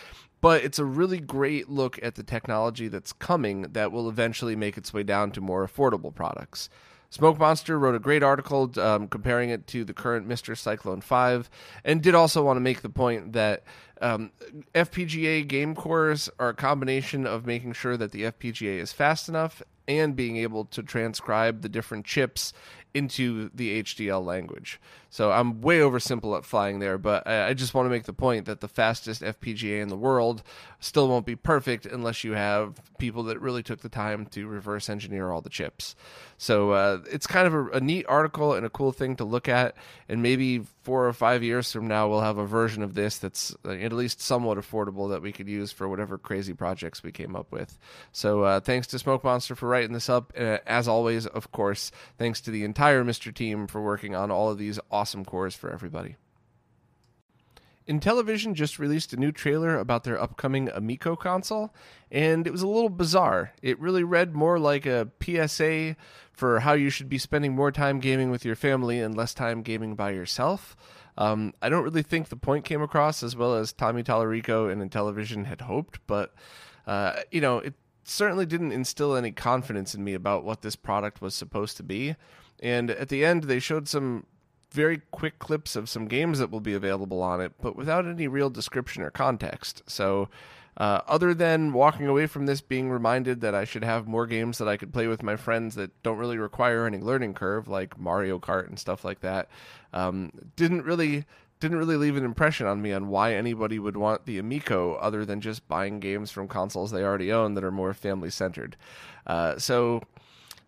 but 0.40 0.62
it's 0.62 0.78
a 0.78 0.84
really 0.84 1.20
great 1.20 1.68
look 1.68 1.98
at 2.02 2.14
the 2.14 2.22
technology 2.22 2.88
that's 2.88 3.12
coming 3.12 3.62
that 3.62 3.92
will 3.92 4.08
eventually 4.08 4.56
make 4.56 4.76
its 4.76 4.92
way 4.92 5.02
down 5.02 5.30
to 5.32 5.40
more 5.40 5.66
affordable 5.66 6.14
products. 6.14 6.68
Smoke 7.10 7.40
Monster 7.40 7.76
wrote 7.76 7.96
a 7.96 8.00
great 8.00 8.22
article 8.22 8.70
um, 8.76 9.08
comparing 9.08 9.50
it 9.50 9.66
to 9.68 9.84
the 9.84 9.92
current 9.92 10.28
MiSTer 10.28 10.56
Cyclone 10.56 11.00
5, 11.00 11.50
and 11.84 12.00
did 12.00 12.14
also 12.14 12.44
want 12.44 12.56
to 12.56 12.60
make 12.60 12.82
the 12.82 12.88
point 12.88 13.32
that 13.32 13.64
um, 14.00 14.30
FPGA 14.74 15.46
game 15.46 15.74
cores 15.74 16.30
are 16.38 16.50
a 16.50 16.54
combination 16.54 17.26
of 17.26 17.46
making 17.46 17.72
sure 17.72 17.96
that 17.96 18.12
the 18.12 18.22
FPGA 18.22 18.78
is 18.78 18.92
fast 18.92 19.28
enough 19.28 19.60
and 19.88 20.14
being 20.14 20.36
able 20.36 20.64
to 20.66 20.84
transcribe 20.84 21.62
the 21.62 21.68
different 21.68 22.06
chips 22.06 22.52
into 22.94 23.50
the 23.52 23.82
HDL 23.82 24.24
language. 24.24 24.80
So 25.10 25.32
I'm 25.32 25.60
way 25.60 25.80
oversimplifying 25.80 26.78
there, 26.78 26.96
but 26.96 27.26
I 27.26 27.52
just 27.52 27.74
want 27.74 27.86
to 27.86 27.90
make 27.90 28.04
the 28.04 28.12
point 28.12 28.46
that 28.46 28.60
the 28.60 28.68
fastest 28.68 29.22
FPGA 29.22 29.82
in 29.82 29.88
the 29.88 29.96
world 29.96 30.44
still 30.78 31.08
won't 31.08 31.26
be 31.26 31.34
perfect 31.34 31.84
unless 31.84 32.22
you 32.22 32.32
have 32.32 32.80
people 32.98 33.24
that 33.24 33.40
really 33.40 33.62
took 33.62 33.80
the 33.80 33.88
time 33.88 34.26
to 34.26 34.46
reverse 34.46 34.88
engineer 34.88 35.32
all 35.32 35.40
the 35.40 35.50
chips. 35.50 35.96
So 36.38 36.70
uh, 36.70 37.00
it's 37.10 37.26
kind 37.26 37.46
of 37.46 37.54
a, 37.54 37.66
a, 37.72 37.80
neat 37.80 38.06
article 38.08 38.54
and 38.54 38.64
a 38.64 38.70
cool 38.70 38.92
thing 38.92 39.16
to 39.16 39.24
look 39.24 39.46
at. 39.48 39.74
And 40.08 40.22
maybe 40.22 40.60
four 40.84 41.06
or 41.06 41.12
five 41.12 41.42
years 41.42 41.70
from 41.70 41.86
now, 41.86 42.08
we'll 42.08 42.22
have 42.22 42.38
a 42.38 42.46
version 42.46 42.82
of 42.82 42.94
this 42.94 43.18
that's 43.18 43.54
uh, 43.66 43.72
at 43.72 43.92
least 43.92 44.22
somewhat 44.22 44.56
affordable 44.56 45.10
that 45.10 45.20
we 45.20 45.32
could 45.32 45.48
use 45.48 45.70
for 45.70 45.88
whatever 45.88 46.16
crazy 46.16 46.54
projects 46.54 47.02
we 47.02 47.12
came 47.12 47.36
up 47.36 47.52
with. 47.52 47.76
So 48.12 48.44
uh, 48.44 48.60
thanks 48.60 48.86
to 48.88 48.98
Smoke 48.98 49.22
Monster 49.22 49.54
for 49.54 49.68
writing 49.68 49.92
this 49.92 50.08
up. 50.08 50.32
Uh, 50.38 50.58
as 50.66 50.88
always, 50.88 51.26
of 51.26 51.52
course, 51.52 51.90
thanks 52.16 52.40
to 52.42 52.50
the 52.50 52.64
entire 52.64 53.04
MiSTer 53.04 53.34
team 53.34 53.66
for 53.66 53.82
working 53.82 54.14
on 54.14 54.30
all 54.30 54.50
of 54.50 54.56
these 54.56 54.78
awesome 54.90 54.99
cores 55.24 55.54
for 55.54 55.70
everybody. 55.70 56.16
Intellivision 57.88 58.54
just 58.54 58.78
released 58.78 59.12
a 59.12 59.16
new 59.16 59.32
trailer 59.32 59.76
about 59.76 60.04
their 60.04 60.20
upcoming 60.20 60.68
Amico 60.68 61.16
console, 61.16 61.74
and 62.10 62.46
it 62.46 62.52
was 62.52 62.62
a 62.62 62.68
little 62.68 62.88
bizarre. 62.88 63.52
It 63.62 63.80
really 63.80 64.04
read 64.04 64.34
more 64.34 64.60
like 64.60 64.86
a 64.86 65.08
PSA 65.20 65.96
for 66.30 66.60
how 66.60 66.74
you 66.74 66.88
should 66.88 67.08
be 67.08 67.18
spending 67.18 67.54
more 67.54 67.72
time 67.72 67.98
gaming 67.98 68.30
with 68.30 68.44
your 68.44 68.54
family 68.54 69.00
and 69.00 69.16
less 69.16 69.34
time 69.34 69.62
gaming 69.62 69.96
by 69.96 70.10
yourself. 70.10 70.76
Um, 71.18 71.52
I 71.60 71.68
don't 71.68 71.82
really 71.82 72.02
think 72.02 72.28
the 72.28 72.36
point 72.36 72.64
came 72.64 72.80
across 72.80 73.22
as 73.22 73.34
well 73.34 73.56
as 73.56 73.72
Tommy 73.72 74.04
Tallarico 74.04 74.70
and 74.70 74.80
Intellivision 74.88 75.46
had 75.46 75.62
hoped, 75.62 75.98
but 76.06 76.32
uh, 76.86 77.20
you 77.30 77.40
know, 77.40 77.58
it 77.58 77.74
certainly 78.04 78.46
didn't 78.46 78.72
instill 78.72 79.16
any 79.16 79.32
confidence 79.32 79.94
in 79.94 80.04
me 80.04 80.14
about 80.14 80.44
what 80.44 80.62
this 80.62 80.76
product 80.76 81.20
was 81.20 81.34
supposed 81.34 81.76
to 81.78 81.82
be. 81.82 82.14
And 82.62 82.90
at 82.90 83.08
the 83.08 83.24
end, 83.24 83.44
they 83.44 83.58
showed 83.58 83.88
some 83.88 84.26
very 84.70 85.02
quick 85.10 85.38
clips 85.38 85.76
of 85.76 85.88
some 85.88 86.06
games 86.06 86.38
that 86.38 86.50
will 86.50 86.60
be 86.60 86.74
available 86.74 87.22
on 87.22 87.40
it, 87.40 87.52
but 87.60 87.76
without 87.76 88.06
any 88.06 88.28
real 88.28 88.50
description 88.50 89.02
or 89.02 89.10
context. 89.10 89.82
So, 89.86 90.28
uh, 90.76 91.00
other 91.08 91.34
than 91.34 91.72
walking 91.72 92.06
away 92.06 92.26
from 92.26 92.46
this 92.46 92.60
being 92.60 92.90
reminded 92.90 93.40
that 93.40 93.54
I 93.54 93.64
should 93.64 93.84
have 93.84 94.06
more 94.06 94.26
games 94.26 94.58
that 94.58 94.68
I 94.68 94.76
could 94.76 94.92
play 94.92 95.08
with 95.08 95.22
my 95.22 95.36
friends 95.36 95.74
that 95.74 96.02
don't 96.02 96.18
really 96.18 96.38
require 96.38 96.86
any 96.86 96.98
learning 96.98 97.34
curve, 97.34 97.68
like 97.68 97.98
Mario 97.98 98.38
Kart 98.38 98.68
and 98.68 98.78
stuff 98.78 99.04
like 99.04 99.20
that, 99.20 99.48
um, 99.92 100.30
didn't 100.56 100.84
really 100.84 101.24
didn't 101.58 101.76
really 101.76 101.96
leave 101.96 102.16
an 102.16 102.24
impression 102.24 102.66
on 102.66 102.80
me 102.80 102.90
on 102.90 103.08
why 103.08 103.34
anybody 103.34 103.78
would 103.78 103.96
want 103.96 104.24
the 104.24 104.38
Amico 104.38 104.94
other 104.94 105.26
than 105.26 105.42
just 105.42 105.68
buying 105.68 106.00
games 106.00 106.30
from 106.30 106.48
consoles 106.48 106.90
they 106.90 107.02
already 107.02 107.30
own 107.30 107.52
that 107.52 107.64
are 107.64 107.70
more 107.70 107.92
family 107.92 108.30
centered. 108.30 108.76
Uh, 109.26 109.58
so 109.58 110.02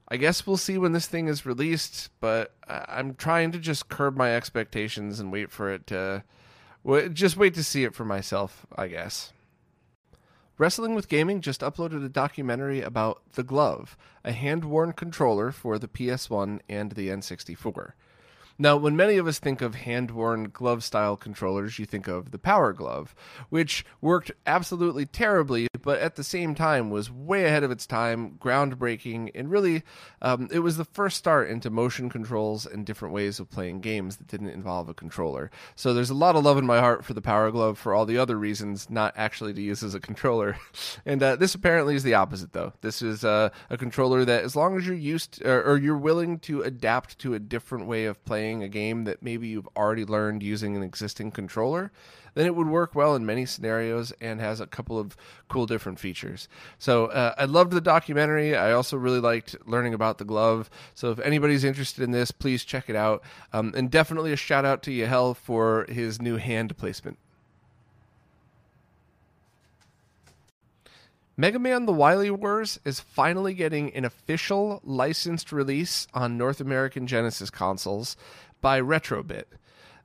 I 0.09 0.17
guess 0.17 0.47
we'll 0.47 0.57
see 0.57 0.77
when 0.77 0.93
this 0.93 1.07
thing 1.07 1.29
is 1.29 1.47
released, 1.47 2.11
but 2.21 2.55
I'm 2.69 3.15
trying 3.15 3.53
to 3.53 3.59
just 3.59 3.89
curb 3.89 4.17
my 4.17 4.35
expectations 4.35 5.21
and 5.21 5.33
wait 5.33 5.51
for 5.51 5.71
it 5.71 5.87
to. 5.89 6.25
Just 7.13 7.37
wait 7.37 7.55
to 7.55 7.65
see 7.65 7.85
it 7.85 7.95
for 7.95 8.05
myself, 8.05 8.67
I 8.77 8.89
guess. 8.89 9.33
Wrestling 10.59 10.95
with 10.95 11.09
Gaming 11.09 11.41
just 11.41 11.61
uploaded 11.61 12.05
a 12.05 12.09
documentary 12.09 12.83
about 12.83 13.23
The 13.33 13.43
Glove, 13.43 13.97
a 14.25 14.33
hand 14.33 14.65
worn 14.65 14.93
controller 14.93 15.51
for 15.51 15.79
the 15.79 15.89
PS1 15.89 16.61
and 16.69 16.93
the 16.93 17.09
N64. 17.09 17.93
Now, 18.59 18.77
when 18.77 18.97
many 18.97 19.17
of 19.17 19.27
us 19.27 19.39
think 19.39 19.63
of 19.63 19.75
hand 19.75 20.11
worn 20.11 20.51
glove 20.51 20.85
style 20.85 21.17
controllers, 21.17 21.79
you 21.79 21.87
think 21.87 22.09
of 22.09 22.31
the 22.31 22.39
Power 22.39 22.73
Glove, 22.73 23.15
which 23.49 23.85
worked 24.01 24.31
absolutely 24.47 25.07
terribly, 25.07 25.69
but 25.83 25.99
at 26.01 26.17
the 26.17 26.25
same 26.25 26.55
time 26.55 26.91
was 26.91 27.11
way 27.11 27.45
ahead 27.45 27.65
of 27.65 27.71
its 27.71 27.87
time, 27.87 28.39
groundbreaking, 28.39 29.31
and 29.35 29.51
really, 29.51 29.83
um, 30.21 30.49
it 30.53 30.61
was 30.61 30.77
the 30.77 30.85
first 30.85 31.17
start 31.17 31.51
into 31.51 31.71
motion 31.71 32.09
controls 32.09 32.67
and 32.67 32.87
different 32.87 33.15
ways 33.15 33.41
of 33.41 33.51
playing 33.51 33.81
games 33.81 34.17
that 34.17 34.27
didn't 34.27 34.51
involve 34.51 34.89
a 34.89 34.95
controller. 34.95 35.51
So 35.75 35.93
there's 35.95 36.11
a 36.11 36.15
lot 36.15 36.37
of 36.37 36.45
love 36.45 36.59
in 36.59 36.67
my 36.67 36.81
heart 36.81 37.05
for 37.05 37.15
the 37.15 37.23
Power 37.23 37.51
Glove 37.51 37.79
for 37.79 37.95
all 37.95 38.07
the 38.07 38.19
other 38.19 38.39
reasons, 38.39 38.89
not 38.91 39.15
actually 39.17 39.55
to 39.55 39.63
use 39.63 39.83
as 39.83 39.95
a 39.95 40.01
controller. 40.01 40.57
and 41.07 41.23
uh, 41.23 41.37
this 41.37 41.55
apparently 41.55 41.95
is 41.95 42.03
the 42.03 42.15
opposite, 42.15 42.53
though. 42.53 42.73
This 42.81 43.03
is 43.03 43.25
uh, 43.25 43.51
a 43.71 43.77
controller 43.77 44.25
that, 44.25 44.45
as 44.45 44.55
long 44.55 44.77
as 44.77 44.87
you're 44.87 44.95
used 44.95 45.35
to, 45.35 45.51
or, 45.51 45.63
or 45.63 45.79
you're 45.79 45.97
willing 45.97 46.39
to 46.41 46.63
adapt 46.63 47.19
to 47.21 47.35
a 47.35 47.39
different 47.39 47.87
way 47.87 48.05
of 48.05 48.25
playing, 48.25 48.42
playing 48.43 48.65
a 48.65 48.69
game 48.69 49.05
that 49.05 49.23
maybe 49.23 49.47
you've 49.47 49.69
already 49.77 50.05
learned 50.05 50.43
using 50.43 50.77
an 50.77 50.83
existing 50.83 51.31
controller, 51.31 51.93
then 52.35 52.45
it 52.45 52.57
would 52.57 52.67
work 52.67 52.93
well 52.93 53.15
in 53.15 53.25
many 53.25 53.47
scenarios 53.47 54.13
and 54.21 54.41
has 54.41 54.59
a 54.59 54.67
couple 54.67 54.99
of 54.99 55.17
cool 55.49 55.65
different 55.65 56.01
features. 56.01 56.49
So 56.77 57.07
uh, 57.07 57.35
I 57.39 57.45
loved 57.45 57.71
the 57.71 57.81
documentary. 57.81 58.57
I 58.57 58.73
also 58.73 58.97
really 58.97 59.21
liked 59.21 59.55
learning 59.65 59.95
about 59.95 60.19
the 60.19 60.25
glove. 60.25 60.69
So 60.93 61.13
if 61.13 61.21
anybody's 61.21 61.63
interested 61.63 62.03
in 62.03 62.11
this, 62.11 62.33
please 62.33 62.65
check 62.65 62.91
it 62.91 62.97
out. 62.97 63.23
Um, 63.53 63.73
and 63.77 63.89
definitely 63.89 64.33
a 64.33 64.37
shout 64.37 64.65
out 64.65 64.83
to 64.85 64.93
Yahel 64.93 65.35
for 65.35 65.87
his 65.89 66.21
new 66.21 66.37
hand 66.37 66.77
placement. 66.77 67.19
Mega 71.35 71.59
Man 71.59 71.87
The 71.87 71.95
Wily 71.95 72.31
Wars 72.31 72.79
is 72.85 73.01
finally 73.01 73.55
getting 73.55 73.91
an 73.95 74.05
official 74.05 74.81
licensed 74.85 75.51
release 75.51 76.07
on 76.13 76.37
North 76.37 76.61
American 76.61 77.07
Genesis 77.07 77.49
consoles 77.49 78.17
by 78.61 78.79
Retrobit. 78.79 79.45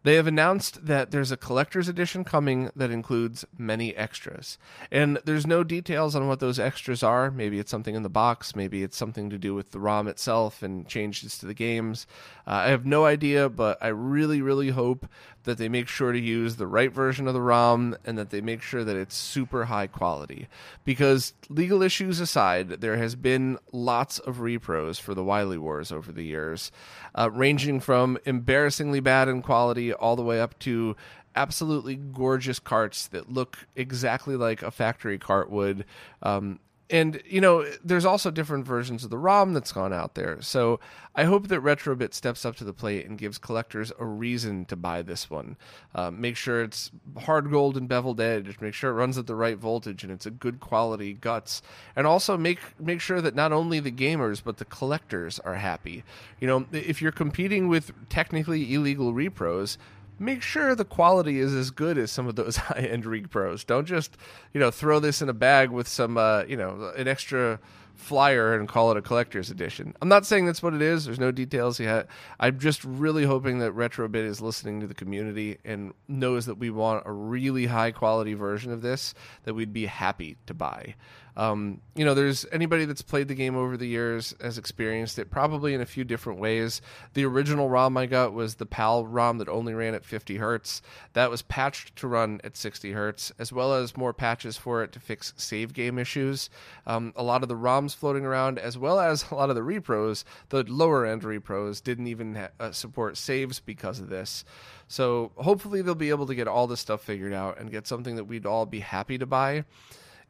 They 0.03 0.15
have 0.15 0.27
announced 0.27 0.85
that 0.85 1.11
there's 1.11 1.33
a 1.33 1.37
collector's 1.37 1.89
edition 1.89 2.23
coming 2.23 2.69
that 2.77 2.91
includes 2.91 3.43
many 3.57 3.93
extras. 3.93 4.57
And 4.89 5.19
there's 5.25 5.45
no 5.45 5.65
details 5.65 6.15
on 6.15 6.29
what 6.29 6.39
those 6.39 6.59
extras 6.59 7.03
are. 7.03 7.29
Maybe 7.29 7.59
it's 7.59 7.71
something 7.71 7.93
in 7.93 8.03
the 8.03 8.09
box, 8.09 8.55
maybe 8.55 8.83
it's 8.83 8.95
something 8.95 9.29
to 9.29 9.37
do 9.37 9.53
with 9.53 9.71
the 9.71 9.81
ROM 9.81 10.07
itself 10.07 10.63
and 10.63 10.87
changes 10.87 11.37
to 11.39 11.45
the 11.45 11.53
games. 11.53 12.07
Uh, 12.45 12.51
I 12.51 12.69
have 12.69 12.85
no 12.85 13.03
idea, 13.03 13.49
but 13.49 13.77
I 13.81 13.87
really, 13.89 14.41
really 14.41 14.69
hope 14.69 15.07
that 15.47 15.57
they 15.57 15.69
make 15.69 15.87
sure 15.87 16.11
to 16.11 16.19
use 16.19 16.57
the 16.57 16.67
right 16.67 16.91
version 16.91 17.25
of 17.25 17.33
the 17.33 17.41
ROM 17.41 17.95
and 18.03 18.17
that 18.17 18.31
they 18.31 18.41
make 18.41 18.61
sure 18.61 18.83
that 18.83 18.97
it's 18.97 19.15
super 19.15 19.63
high 19.65 19.87
quality. 19.87 20.49
Because 20.83 21.33
legal 21.47 21.81
issues 21.81 22.19
aside, 22.19 22.81
there 22.81 22.97
has 22.97 23.15
been 23.15 23.57
lots 23.71 24.19
of 24.19 24.37
repros 24.37 24.99
for 24.99 25.15
the 25.15 25.23
Wily 25.23 25.57
Wars 25.57 25.89
over 25.89 26.11
the 26.11 26.25
years, 26.25 26.69
uh, 27.15 27.31
ranging 27.31 27.79
from 27.79 28.17
embarrassingly 28.25 28.99
bad 28.99 29.29
in 29.29 29.41
quality 29.41 29.93
all 29.93 30.17
the 30.17 30.21
way 30.21 30.41
up 30.41 30.59
to 30.59 30.97
absolutely 31.33 31.95
gorgeous 31.95 32.59
carts 32.59 33.07
that 33.07 33.31
look 33.31 33.67
exactly 33.73 34.35
like 34.35 34.61
a 34.61 34.69
factory 34.71 35.17
cart 35.17 35.49
would 35.49 35.85
um, 36.23 36.59
and 36.89 37.21
you 37.25 37.41
know 37.41 37.65
there's 37.83 38.05
also 38.05 38.31
different 38.31 38.65
versions 38.65 39.03
of 39.03 39.09
the 39.09 39.17
rom 39.17 39.53
that's 39.53 39.71
gone 39.71 39.93
out 39.93 40.15
there. 40.15 40.41
So 40.41 40.79
i 41.15 41.23
hope 41.23 41.47
that 41.47 41.61
retrobit 41.61 42.13
steps 42.13 42.45
up 42.45 42.55
to 42.57 42.63
the 42.63 42.73
plate 42.73 43.05
and 43.07 43.17
gives 43.17 43.39
collectors 43.39 43.91
a 43.99 44.05
reason 44.05 44.65
to 44.65 44.75
buy 44.75 45.01
this 45.01 45.29
one. 45.29 45.57
Uh, 45.93 46.11
make 46.11 46.35
sure 46.37 46.63
it's 46.63 46.91
hard 47.17 47.49
gold 47.49 47.75
and 47.75 47.89
beveled 47.89 48.21
edge. 48.21 48.59
Make 48.61 48.73
sure 48.73 48.91
it 48.91 48.95
runs 48.95 49.17
at 49.17 49.27
the 49.27 49.35
right 49.35 49.57
voltage 49.57 50.03
and 50.03 50.11
it's 50.11 50.25
a 50.25 50.31
good 50.31 50.59
quality 50.59 51.13
guts. 51.13 51.61
And 51.95 52.07
also 52.07 52.37
make 52.37 52.59
make 52.79 53.01
sure 53.01 53.21
that 53.21 53.35
not 53.35 53.51
only 53.51 53.79
the 53.79 53.91
gamers 53.91 54.41
but 54.43 54.57
the 54.57 54.65
collectors 54.65 55.39
are 55.39 55.55
happy. 55.55 56.03
You 56.39 56.47
know 56.47 56.65
if 56.71 57.01
you're 57.01 57.11
competing 57.11 57.67
with 57.67 57.91
technically 58.09 58.73
illegal 58.73 59.13
repros 59.13 59.77
make 60.19 60.41
sure 60.41 60.75
the 60.75 60.85
quality 60.85 61.39
is 61.39 61.53
as 61.53 61.71
good 61.71 61.97
as 61.97 62.11
some 62.11 62.27
of 62.27 62.35
those 62.35 62.57
high 62.57 62.81
end 62.81 63.05
repros. 63.05 63.65
Don't 63.65 63.85
just, 63.85 64.17
you 64.53 64.59
know, 64.59 64.71
throw 64.71 64.99
this 64.99 65.21
in 65.21 65.29
a 65.29 65.33
bag 65.33 65.69
with 65.69 65.87
some, 65.87 66.17
uh, 66.17 66.43
you 66.43 66.57
know, 66.57 66.91
an 66.95 67.07
extra 67.07 67.59
flyer 67.97 68.53
and 68.53 68.69
call 68.69 68.91
it 68.91 68.97
a 68.97 69.01
collector's 69.01 69.49
edition. 69.49 69.93
I'm 70.01 70.07
not 70.07 70.25
saying 70.25 70.45
that's 70.45 70.61
what 70.61 70.73
it 70.73 70.81
is. 70.81 71.05
There's 71.05 71.19
no 71.19 71.31
details 71.31 71.79
yet. 71.79 72.07
I'm 72.39 72.59
just 72.59 72.83
really 72.83 73.25
hoping 73.25 73.59
that 73.59 73.73
Retrobit 73.73 74.23
is 74.23 74.39
listening 74.39 74.79
to 74.81 74.87
the 74.87 74.93
community 74.93 75.57
and 75.65 75.93
knows 76.07 76.45
that 76.45 76.59
we 76.59 76.69
want 76.69 77.03
a 77.05 77.11
really 77.11 77.65
high 77.65 77.91
quality 77.91 78.35
version 78.35 78.71
of 78.71 78.81
this 78.81 79.13
that 79.43 79.55
we'd 79.55 79.73
be 79.73 79.87
happy 79.87 80.37
to 80.45 80.53
buy. 80.53 80.95
Um, 81.37 81.81
you 81.95 82.03
know, 82.03 82.15
there's 82.15 82.47
anybody 82.51 82.85
that's 82.85 83.03
played 83.03 83.27
the 83.27 83.35
game 83.35 83.55
over 83.55 83.77
the 83.77 83.87
years 83.87 84.33
has 84.41 84.57
experienced 84.57 85.19
it 85.19 85.29
probably 85.29 85.75
in 85.75 85.81
a 85.81 85.85
few 85.85 86.03
different 86.03 86.39
ways. 86.39 86.81
The 87.13 87.25
original 87.25 87.69
ROM 87.69 87.95
I 87.95 88.07
got 88.07 88.33
was 88.33 88.55
the 88.55 88.65
PAL 88.65 89.05
ROM 89.05 89.37
that 89.37 89.47
only 89.47 89.75
ran 89.75 89.93
at 89.93 90.03
50 90.03 90.37
hertz. 90.37 90.81
That 91.13 91.29
was 91.29 91.43
patched 91.43 91.95
to 91.97 92.07
run 92.07 92.41
at 92.43 92.57
60 92.57 92.91
hertz, 92.91 93.31
as 93.37 93.53
well 93.53 93.75
as 93.75 93.95
more 93.95 94.13
patches 94.13 94.57
for 94.57 94.83
it 94.83 94.91
to 94.93 94.99
fix 94.99 95.31
save 95.37 95.73
game 95.73 95.99
issues. 95.99 96.49
Um, 96.87 97.13
a 97.15 97.21
lot 97.21 97.43
of 97.43 97.49
the 97.49 97.55
ROMs 97.55 97.95
floating 97.95 98.25
around, 98.25 98.57
as 98.57 98.75
well 98.75 98.99
as 98.99 99.29
a 99.29 99.35
lot 99.35 99.51
of 99.51 99.55
the 99.55 99.61
repros, 99.61 100.23
the 100.49 100.63
lower 100.63 101.05
end 101.05 101.21
repros, 101.21 101.83
didn't 101.83 102.07
even 102.07 102.33
ha- 102.33 102.49
uh, 102.59 102.71
support 102.71 103.15
saves 103.15 103.59
because 103.59 103.99
of 103.99 104.09
this. 104.09 104.43
So 104.87 105.33
hopefully 105.35 105.83
they'll 105.83 105.93
be 105.93 106.09
able 106.09 106.25
to 106.25 106.35
get 106.35 106.47
all 106.47 106.65
this 106.65 106.79
stuff 106.79 107.03
figured 107.03 107.33
out 107.33 107.59
and 107.59 107.69
get 107.69 107.85
something 107.85 108.15
that 108.15 108.23
we'd 108.23 108.47
all 108.47 108.65
be 108.65 108.79
happy 108.79 109.19
to 109.19 109.27
buy. 109.27 109.65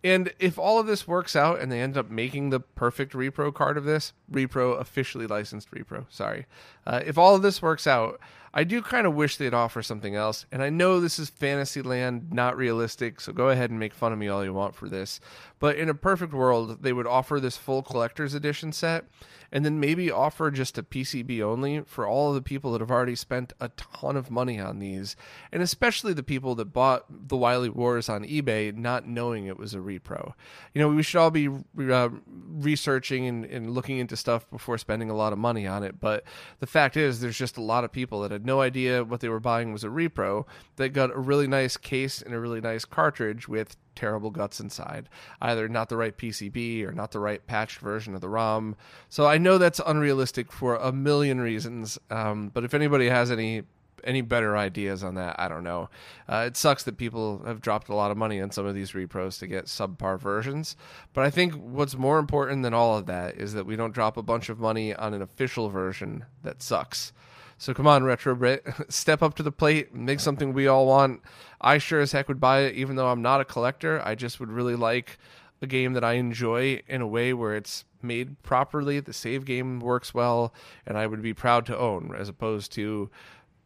And 0.03 0.31
if 0.39 0.59
all 0.59 0.79
of 0.79 0.85
this 0.85 1.07
works 1.07 1.35
out 1.35 1.59
and 1.59 1.71
they 1.71 1.81
end 1.81 1.97
up 1.97 2.09
making 2.09 2.49
the 2.49 2.59
perfect 2.59 3.13
repro 3.13 3.53
card 3.53 3.77
of 3.77 3.83
this, 3.83 4.13
repro 4.31 4.79
officially 4.79 5.25
licensed 5.25 5.71
repro, 5.71 6.05
sorry. 6.09 6.45
Uh, 6.85 7.01
if 7.05 7.17
all 7.17 7.35
of 7.35 7.41
this 7.41 7.61
works 7.61 7.87
out, 7.87 8.19
I 8.53 8.63
do 8.63 8.81
kind 8.81 9.07
of 9.07 9.15
wish 9.15 9.37
they'd 9.37 9.53
offer 9.53 9.81
something 9.81 10.15
else. 10.15 10.45
And 10.51 10.63
I 10.63 10.69
know 10.69 10.99
this 10.99 11.19
is 11.19 11.29
Fantasyland, 11.29 12.31
not 12.31 12.57
realistic, 12.57 13.19
so 13.19 13.33
go 13.33 13.49
ahead 13.49 13.69
and 13.69 13.79
make 13.79 13.93
fun 13.93 14.13
of 14.13 14.19
me 14.19 14.27
all 14.27 14.43
you 14.43 14.53
want 14.53 14.75
for 14.75 14.87
this. 14.87 15.19
But 15.59 15.77
in 15.77 15.89
a 15.89 15.93
perfect 15.95 16.33
world, 16.33 16.83
they 16.83 16.93
would 16.93 17.07
offer 17.07 17.39
this 17.39 17.57
full 17.57 17.81
collector's 17.81 18.33
edition 18.33 18.71
set 18.71 19.05
and 19.51 19.65
then 19.65 19.79
maybe 19.79 20.11
offer 20.11 20.51
just 20.51 20.77
a 20.77 20.83
PCB 20.83 21.41
only 21.41 21.81
for 21.81 22.07
all 22.07 22.29
of 22.29 22.35
the 22.35 22.41
people 22.41 22.71
that 22.71 22.81
have 22.81 22.91
already 22.91 23.15
spent 23.15 23.53
a 23.59 23.69
ton 23.69 24.15
of 24.17 24.31
money 24.31 24.59
on 24.59 24.79
these, 24.79 25.15
and 25.51 25.61
especially 25.61 26.13
the 26.13 26.23
people 26.23 26.55
that 26.55 26.73
bought 26.73 27.05
the 27.09 27.37
Wily 27.37 27.69
Wars 27.69 28.09
on 28.09 28.23
eBay 28.23 28.75
not 28.75 29.07
knowing 29.07 29.45
it 29.45 29.57
was 29.57 29.73
a 29.73 29.79
repro. 29.79 30.33
You 30.73 30.81
know, 30.81 30.89
we 30.89 31.03
should 31.03 31.19
all 31.19 31.31
be 31.31 31.47
uh, 31.47 32.09
researching 32.47 33.27
and, 33.27 33.45
and 33.45 33.71
looking 33.71 33.99
into 33.99 34.17
stuff 34.17 34.49
before 34.49 34.77
spending 34.77 35.09
a 35.09 35.15
lot 35.15 35.33
of 35.33 35.39
money 35.39 35.67
on 35.67 35.83
it, 35.83 35.99
but 35.99 36.23
the 36.59 36.67
fact 36.67 36.97
is, 36.97 37.19
there's 37.19 37.37
just 37.37 37.57
a 37.57 37.61
lot 37.61 37.83
of 37.83 37.91
people 37.91 38.21
that 38.21 38.31
had 38.31 38.45
no 38.45 38.61
idea 38.61 39.03
what 39.03 39.21
they 39.21 39.29
were 39.29 39.39
buying 39.39 39.71
was 39.71 39.83
a 39.83 39.87
repro 39.87 40.45
that 40.75 40.89
got 40.89 41.15
a 41.15 41.19
really 41.19 41.47
nice 41.47 41.77
case 41.77 42.21
and 42.21 42.33
a 42.33 42.39
really 42.39 42.61
nice 42.61 42.85
cartridge 42.85 43.47
with 43.47 43.75
terrible 43.97 44.29
guts 44.29 44.59
inside. 44.59 45.09
Either 45.41 45.67
not 45.67 45.89
the 45.89 45.97
right 45.97 46.15
PCB 46.15 46.85
or 46.85 46.91
not 46.91 47.11
the 47.11 47.19
right 47.19 47.45
patched 47.47 47.79
version 47.79 48.13
of 48.13 48.21
the 48.21 48.29
ROM. 48.29 48.75
So 49.09 49.25
I 49.25 49.37
know 49.37 49.57
that's 49.57 49.81
unrealistic 49.85 50.51
for 50.51 50.75
a 50.75 50.91
million 50.91 51.41
reasons. 51.41 51.97
Um, 52.11 52.49
but 52.53 52.63
if 52.63 52.73
anybody 52.73 53.09
has 53.09 53.31
any 53.31 53.63
any 54.03 54.21
better 54.21 54.55
ideas 54.55 55.03
on 55.03 55.15
that, 55.15 55.35
I 55.39 55.47
don't 55.47 55.63
know. 55.63 55.89
Uh, 56.29 56.45
it 56.47 56.55
sucks 56.55 56.83
that 56.83 56.97
people 56.97 57.41
have 57.45 57.61
dropped 57.61 57.89
a 57.89 57.95
lot 57.95 58.11
of 58.11 58.15
money 58.15 58.39
on 58.39 58.51
some 58.51 58.65
of 58.65 58.75
these 58.75 58.91
repros 58.91 59.39
to 59.39 59.47
get 59.47 59.65
subpar 59.65 60.19
versions. 60.19 60.77
But 61.13 61.25
I 61.25 61.31
think 61.31 61.55
what's 61.55 61.97
more 61.97 62.19
important 62.19 62.63
than 62.63 62.75
all 62.75 62.97
of 62.97 63.07
that 63.07 63.35
is 63.35 63.53
that 63.53 63.65
we 63.65 63.75
don't 63.75 63.93
drop 63.93 64.15
a 64.15 64.21
bunch 64.21 64.49
of 64.49 64.59
money 64.59 64.93
on 64.93 65.13
an 65.15 65.21
official 65.21 65.69
version 65.69 66.25
that 66.43 66.61
sucks. 66.61 67.11
So 67.57 67.73
come 67.73 67.87
on, 67.87 68.03
Retrobit, 68.03 68.91
step 68.91 69.23
up 69.23 69.35
to 69.35 69.43
the 69.43 69.51
plate, 69.51 69.93
make 69.93 70.19
something 70.19 70.53
we 70.53 70.67
all 70.67 70.85
want. 70.85 71.21
I 71.59 71.79
sure 71.79 71.99
as 71.99 72.11
heck 72.11 72.27
would 72.27 72.39
buy 72.39 72.61
it, 72.61 72.75
even 72.75 72.95
though 72.95 73.07
I'm 73.07 73.21
not 73.21 73.41
a 73.41 73.45
collector. 73.45 74.01
I 74.05 74.15
just 74.15 74.39
would 74.39 74.51
really 74.51 74.75
like 74.75 75.17
a 75.61 75.67
game 75.67 75.93
that 75.93 76.03
I 76.03 76.13
enjoy 76.13 76.81
in 76.87 77.01
a 77.01 77.07
way 77.07 77.33
where 77.33 77.55
it's 77.55 77.83
made 78.01 78.41
properly, 78.43 78.99
the 78.99 79.13
save 79.13 79.43
game 79.45 79.79
works 79.79 80.13
well, 80.13 80.53
and 80.85 80.97
I 80.97 81.07
would 81.07 81.21
be 81.21 81.33
proud 81.33 81.65
to 81.65 81.77
own, 81.77 82.13
as 82.15 82.29
opposed 82.29 82.71
to 82.73 83.09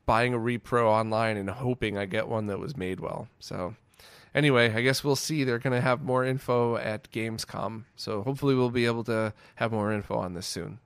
buying 0.06 0.34
a 0.34 0.40
repro 0.40 0.86
online 0.86 1.38
and 1.38 1.50
hoping 1.50 1.98
I 1.98 2.06
get 2.06 2.28
one 2.28 2.48
that 2.48 2.60
was 2.60 2.78
made 2.78 3.02
well. 3.02 3.28
So 3.40 3.76
anyway, 4.34 4.74
I 4.74 4.82
guess 4.82 5.04
we'll 5.04 5.16
see. 5.16 5.44
They're 5.44 5.60
going 5.60 5.76
to 5.76 5.82
have 5.82 6.02
more 6.02 6.26
info 6.26 6.78
at 6.78 7.12
Gamescom. 7.12 7.84
So 7.96 8.24
hopefully 8.24 8.56
we'll 8.56 8.70
be 8.70 8.86
able 8.86 9.04
to 9.06 9.34
have 9.56 9.72
more 9.72 9.92
info 9.92 10.16
on 10.16 10.34
this 10.34 10.48
soon. 10.48 10.80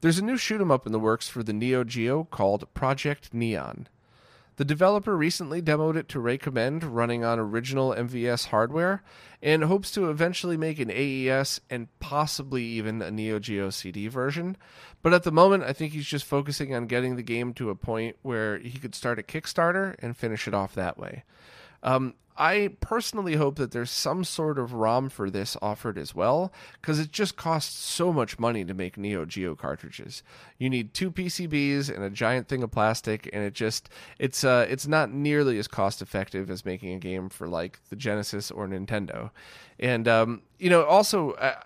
There's 0.00 0.18
a 0.18 0.24
new 0.24 0.36
shoot 0.36 0.60
'em 0.60 0.70
up 0.70 0.86
in 0.86 0.92
the 0.92 0.98
works 0.98 1.28
for 1.28 1.42
the 1.42 1.52
Neo 1.52 1.84
Geo 1.84 2.24
called 2.24 2.72
Project 2.74 3.32
Neon. 3.32 3.88
The 4.56 4.64
developer 4.64 5.16
recently 5.16 5.60
demoed 5.60 5.96
it 5.96 6.08
to 6.10 6.20
Ray 6.20 6.38
Commend 6.38 6.84
running 6.84 7.24
on 7.24 7.40
original 7.40 7.92
MVS 7.92 8.46
hardware 8.46 9.02
and 9.42 9.64
hopes 9.64 9.90
to 9.92 10.08
eventually 10.08 10.56
make 10.56 10.78
an 10.78 10.92
AES 10.92 11.60
and 11.68 11.88
possibly 11.98 12.62
even 12.62 13.02
a 13.02 13.10
Neo 13.10 13.40
Geo 13.40 13.70
CD 13.70 14.06
version. 14.06 14.56
But 15.02 15.12
at 15.12 15.24
the 15.24 15.32
moment, 15.32 15.64
I 15.64 15.72
think 15.72 15.92
he's 15.92 16.06
just 16.06 16.24
focusing 16.24 16.72
on 16.72 16.86
getting 16.86 17.16
the 17.16 17.22
game 17.22 17.52
to 17.54 17.70
a 17.70 17.74
point 17.74 18.16
where 18.22 18.58
he 18.58 18.78
could 18.78 18.94
start 18.94 19.18
a 19.18 19.22
Kickstarter 19.22 19.96
and 19.98 20.16
finish 20.16 20.46
it 20.46 20.54
off 20.54 20.72
that 20.76 20.98
way. 20.98 21.24
Um, 21.84 22.14
I 22.36 22.70
personally 22.80 23.36
hope 23.36 23.56
that 23.56 23.70
there's 23.70 23.92
some 23.92 24.24
sort 24.24 24.58
of 24.58 24.72
ROM 24.72 25.08
for 25.08 25.30
this 25.30 25.56
offered 25.62 25.96
as 25.96 26.16
well, 26.16 26.52
because 26.80 26.98
it 26.98 27.12
just 27.12 27.36
costs 27.36 27.78
so 27.78 28.12
much 28.12 28.40
money 28.40 28.64
to 28.64 28.74
make 28.74 28.96
Neo 28.96 29.24
Geo 29.24 29.54
cartridges. 29.54 30.24
You 30.58 30.68
need 30.68 30.94
two 30.94 31.12
PCBs 31.12 31.94
and 31.94 32.02
a 32.02 32.10
giant 32.10 32.48
thing 32.48 32.64
of 32.64 32.72
plastic, 32.72 33.30
and 33.32 33.44
it 33.44 33.54
just 33.54 33.88
it's 34.18 34.42
uh 34.42 34.66
it's 34.68 34.88
not 34.88 35.12
nearly 35.12 35.58
as 35.58 35.68
cost 35.68 36.02
effective 36.02 36.50
as 36.50 36.64
making 36.64 36.92
a 36.92 36.98
game 36.98 37.28
for 37.28 37.46
like 37.46 37.78
the 37.88 37.96
Genesis 37.96 38.50
or 38.50 38.66
Nintendo. 38.66 39.30
And 39.78 40.08
um, 40.08 40.42
you 40.58 40.70
know, 40.70 40.84
also. 40.84 41.32
Uh, 41.32 41.60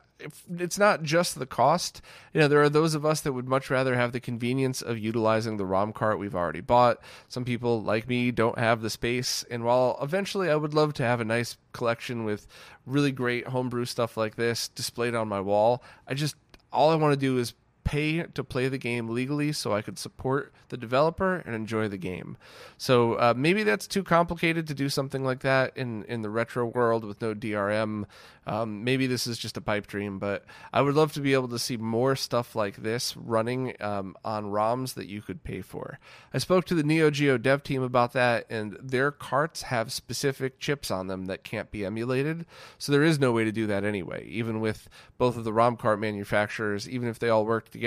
it's 0.59 0.79
not 0.79 1.03
just 1.03 1.39
the 1.39 1.47
cost. 1.47 2.03
You 2.33 2.41
know, 2.41 2.49
there 2.49 2.63
are 2.63 2.69
those 2.69 2.95
of 2.95 3.05
us 3.07 3.21
that 3.21 3.33
would 3.33 3.49
much 3.49 3.71
rather 3.71 3.95
have 3.95 4.13
the 4.13 4.21
convenience 4.21 4.83
of 4.83 4.99
utilizing 4.99 5.57
the 5.57 5.67
ROM 5.67 5.93
cart 5.93 6.19
we've 6.19 6.35
already 6.35 6.61
bought. 6.61 7.01
Some 7.29 7.45
people, 7.45 7.83
like 7.83 8.09
me, 8.09 8.31
don't 8.31 8.59
have 8.59 8.81
the 8.81 8.91
space. 8.91 9.45
And 9.51 9.65
while 9.65 9.99
eventually 10.03 10.51
I 10.51 10.57
would 10.57 10.75
love 10.75 10.95
to 10.95 11.05
have 11.05 11.21
a 11.21 11.25
nice 11.25 11.57
collection 11.73 12.25
with 12.25 12.47
really 12.87 13.13
great 13.13 13.49
homebrew 13.49 13.85
stuff 13.85 14.17
like 14.17 14.37
this 14.37 14.69
displayed 14.69 15.15
on 15.15 15.29
my 15.29 15.41
wall, 15.41 15.83
I 16.07 16.15
just 16.15 16.37
all 16.73 16.91
I 16.91 16.97
want 16.97 17.13
to 17.13 17.21
do 17.21 17.39
is 17.39 17.55
pay 17.89 18.23
to 18.23 18.45
play 18.45 18.69
the 18.69 18.77
game 18.77 19.09
legally 19.09 19.51
so 19.51 19.73
I 19.73 19.81
could 19.81 19.99
support 19.99 20.53
the 20.69 20.77
developer 20.77 21.37
and 21.37 21.55
enjoy 21.55 21.89
the 21.89 21.97
game. 21.97 22.37
So 22.77 23.15
uh, 23.15 23.33
maybe 23.35 23.63
that's 23.63 23.87
too 23.87 24.03
complicated 24.03 24.67
to 24.67 24.75
do 24.75 24.91
something 24.91 25.25
like 25.25 25.41
that 25.41 25.75
in, 25.75 26.05
in 26.05 26.21
the 26.21 26.29
retro 26.29 26.67
world 26.67 27.03
with 27.03 27.23
no 27.23 27.35
DRM. 27.35 28.05
Um, 28.47 28.85
maybe 28.85 29.07
this 29.07 29.27
is 29.27 29.39
just 29.39 29.57
a 29.57 29.63
pipe 29.63 29.87
dream, 29.87 30.19
but 30.19 30.45
I 30.73 30.81
would 30.81 30.95
love 30.95 31.13
to 31.15 31.21
be 31.21 31.35
able 31.35 31.49
to 31.49 31.59
see 31.59 31.77
more 31.77 32.17
stuff 32.17 32.55
like 32.55 32.77
this 32.77 33.17
running 33.17 33.75
um, 33.81 34.17
on 34.25 34.51
ROMs 34.51 34.95
that 34.95 35.07
you 35.07 35.21
could 35.21 35.43
pay 35.43 35.61
for. 35.61 35.99
I 36.33 36.39
spoke 36.39 36.65
to 36.67 36.75
the 36.75 36.83
Neo 36.83 37.11
Geo 37.11 37.37
dev 37.37 37.63
team 37.63 37.83
about 37.83 38.13
that, 38.15 38.47
and 38.51 38.79
their 38.83 39.11
carts 39.11 39.63
have 39.63 39.93
specific 39.93 40.59
chips 40.59 40.91
on 40.91 41.09
them 41.09 41.27
that 41.27 41.45
can't 41.45 41.71
be 41.71 41.85
emulated. 41.85 42.47
So 42.79 42.91
there 42.91 43.05
is 43.05 43.19
no 43.19 43.33
way 43.33 43.45
to 43.45 43.53
do 43.53 43.67
that 43.67 43.85
anyway. 43.85 44.27
Even 44.27 44.61
with 44.61 44.89
both 45.19 45.37
of 45.37 45.45
the 45.45 45.53
ROM 45.53 45.77
cart 45.77 46.01
manufacturers, 46.01 46.89
even 46.89 47.09
if 47.09 47.19
they 47.19 47.29
all 47.29 47.45
work 47.45 47.69
together, 47.69 47.78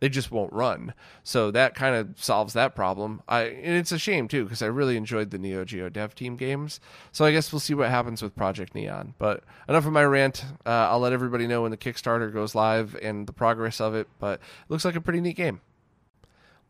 they 0.00 0.08
just 0.08 0.30
won't 0.30 0.52
run. 0.52 0.94
So 1.22 1.50
that 1.50 1.74
kind 1.74 1.94
of 1.94 2.08
solves 2.16 2.54
that 2.54 2.74
problem. 2.74 3.22
I 3.28 3.42
and 3.42 3.76
it's 3.76 3.92
a 3.92 3.98
shame 3.98 4.28
too 4.28 4.44
because 4.44 4.62
I 4.62 4.66
really 4.66 4.96
enjoyed 4.96 5.30
the 5.30 5.38
Neo 5.38 5.64
Geo 5.64 5.88
dev 5.88 6.14
team 6.14 6.36
games. 6.36 6.80
So 7.12 7.24
I 7.24 7.32
guess 7.32 7.52
we'll 7.52 7.60
see 7.60 7.74
what 7.74 7.90
happens 7.90 8.22
with 8.22 8.36
Project 8.36 8.74
Neon. 8.74 9.14
But 9.18 9.44
enough 9.68 9.86
of 9.86 9.92
my 9.92 10.04
rant. 10.04 10.44
Uh, 10.66 10.88
I'll 10.90 11.00
let 11.00 11.12
everybody 11.12 11.46
know 11.46 11.62
when 11.62 11.70
the 11.70 11.76
Kickstarter 11.76 12.32
goes 12.32 12.54
live 12.54 12.96
and 13.00 13.26
the 13.26 13.32
progress 13.32 13.80
of 13.80 13.94
it. 13.94 14.08
But 14.18 14.40
it 14.40 14.70
looks 14.70 14.84
like 14.84 14.96
a 14.96 15.00
pretty 15.00 15.20
neat 15.20 15.36
game. 15.36 15.60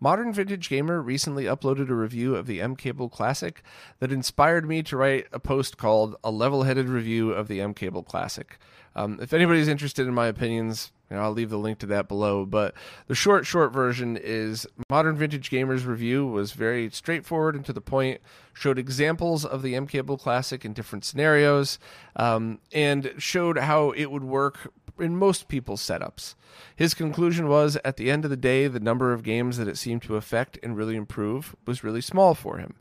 Modern 0.00 0.32
Vintage 0.32 0.68
Gamer 0.68 1.02
recently 1.02 1.44
uploaded 1.44 1.90
a 1.90 1.94
review 1.94 2.36
of 2.36 2.46
the 2.46 2.60
M 2.60 2.76
Cable 2.76 3.08
Classic 3.08 3.62
that 3.98 4.12
inspired 4.12 4.68
me 4.68 4.82
to 4.84 4.96
write 4.96 5.26
a 5.32 5.40
post 5.40 5.76
called 5.76 6.14
A 6.22 6.30
Level 6.30 6.62
Headed 6.62 6.88
Review 6.88 7.32
of 7.32 7.48
the 7.48 7.60
M 7.60 7.74
Cable 7.74 8.04
Classic. 8.04 8.58
Um, 8.94 9.18
if 9.20 9.32
anybody's 9.32 9.66
interested 9.66 10.06
in 10.06 10.14
my 10.14 10.26
opinions, 10.26 10.92
know, 11.16 11.22
I'll 11.22 11.32
leave 11.32 11.50
the 11.50 11.58
link 11.58 11.78
to 11.80 11.86
that 11.86 12.08
below. 12.08 12.44
But 12.44 12.74
the 13.06 13.14
short, 13.14 13.46
short 13.46 13.72
version 13.72 14.16
is 14.16 14.66
Modern 14.90 15.16
Vintage 15.16 15.50
Gamer's 15.50 15.86
review 15.86 16.26
was 16.26 16.52
very 16.52 16.90
straightforward 16.90 17.54
and 17.54 17.64
to 17.64 17.72
the 17.72 17.80
point, 17.80 18.20
showed 18.52 18.78
examples 18.78 19.44
of 19.44 19.62
the 19.62 19.74
M 19.74 19.86
Cable 19.86 20.18
Classic 20.18 20.64
in 20.64 20.72
different 20.72 21.04
scenarios, 21.04 21.78
um, 22.16 22.58
and 22.72 23.12
showed 23.18 23.58
how 23.58 23.90
it 23.92 24.10
would 24.10 24.24
work 24.24 24.72
in 25.00 25.16
most 25.16 25.48
people's 25.48 25.82
setups. 25.82 26.34
His 26.74 26.94
conclusion 26.94 27.48
was 27.48 27.76
at 27.84 27.96
the 27.96 28.10
end 28.10 28.24
of 28.24 28.30
the 28.30 28.36
day, 28.36 28.66
the 28.66 28.80
number 28.80 29.12
of 29.12 29.22
games 29.22 29.56
that 29.56 29.68
it 29.68 29.78
seemed 29.78 30.02
to 30.02 30.16
affect 30.16 30.58
and 30.62 30.76
really 30.76 30.96
improve 30.96 31.54
was 31.66 31.84
really 31.84 32.00
small 32.00 32.34
for 32.34 32.58
him. 32.58 32.74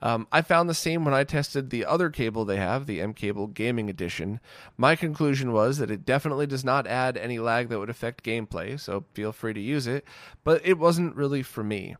Um, 0.00 0.26
I 0.32 0.42
found 0.42 0.68
the 0.68 0.74
same 0.74 1.04
when 1.04 1.14
I 1.14 1.22
tested 1.22 1.70
the 1.70 1.84
other 1.84 2.10
cable 2.10 2.44
they 2.44 2.56
have, 2.56 2.86
the 2.86 3.00
M 3.00 3.14
Cable 3.14 3.46
Gaming 3.46 3.88
Edition. 3.88 4.40
My 4.76 4.96
conclusion 4.96 5.52
was 5.52 5.78
that 5.78 5.92
it 5.92 6.04
definitely 6.04 6.46
does 6.46 6.64
not 6.64 6.88
add 6.88 7.16
any 7.16 7.38
lag 7.38 7.68
that 7.68 7.78
would 7.78 7.90
affect 7.90 8.24
gameplay, 8.24 8.78
so 8.78 9.04
feel 9.14 9.32
free 9.32 9.54
to 9.54 9.60
use 9.60 9.86
it, 9.86 10.04
but 10.42 10.60
it 10.64 10.76
wasn't 10.78 11.14
really 11.14 11.42
for 11.42 11.62
me. 11.62 11.94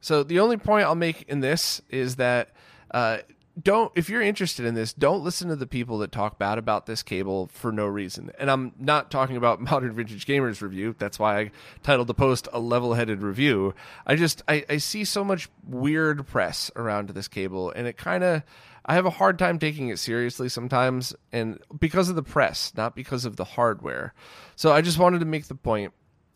So 0.00 0.22
the 0.22 0.40
only 0.40 0.56
point 0.56 0.86
I'll 0.86 0.94
make 0.94 1.28
in 1.28 1.40
this 1.40 1.82
is 1.90 2.16
that 2.16 2.50
uh, 2.90 3.18
don't 3.60 3.92
if 3.94 4.08
you're 4.08 4.22
interested 4.22 4.64
in 4.64 4.74
this 4.74 4.92
don't 4.94 5.22
listen 5.22 5.48
to 5.48 5.56
the 5.56 5.66
people 5.66 5.98
that 5.98 6.10
talk 6.10 6.38
bad 6.38 6.56
about 6.56 6.86
this 6.86 7.02
cable 7.02 7.48
for 7.52 7.70
no 7.70 7.86
reason. 7.86 8.30
And 8.38 8.50
i'm 8.50 8.72
not 8.78 9.10
talking 9.10 9.36
about 9.36 9.60
modern 9.70 9.92
vintage 9.92 10.26
gamers 10.26 10.62
review. 10.62 10.94
That's 10.98 11.18
why 11.18 11.38
i 11.38 11.50
titled 11.82 12.06
the 12.06 12.14
post 12.14 12.48
a 12.52 12.58
level-headed 12.58 13.22
review. 13.22 13.74
I 14.06 14.16
just 14.16 14.42
i, 14.48 14.64
I 14.68 14.78
see 14.78 15.04
so 15.04 15.24
much 15.24 15.50
weird 15.66 16.26
press 16.26 16.70
around 16.76 17.10
this 17.10 17.28
cable 17.28 17.70
and 17.70 17.86
it 17.86 17.96
kind 17.96 18.24
of 18.24 18.42
i 18.86 18.94
have 18.94 19.06
a 19.06 19.10
hard 19.10 19.38
time 19.38 19.58
taking 19.58 19.88
it 19.88 19.98
seriously 19.98 20.48
sometimes 20.48 21.14
and 21.30 21.58
because 21.78 22.08
of 22.08 22.16
the 22.16 22.22
press 22.22 22.72
not 22.76 22.96
because 22.96 23.24
of 23.24 23.36
the 23.36 23.44
hardware. 23.44 24.14
So 24.56 24.72
i 24.72 24.80
just 24.80 24.98
wanted 24.98 25.18
to 25.20 25.26
make 25.26 25.46
the 25.46 25.54
point. 25.54 25.92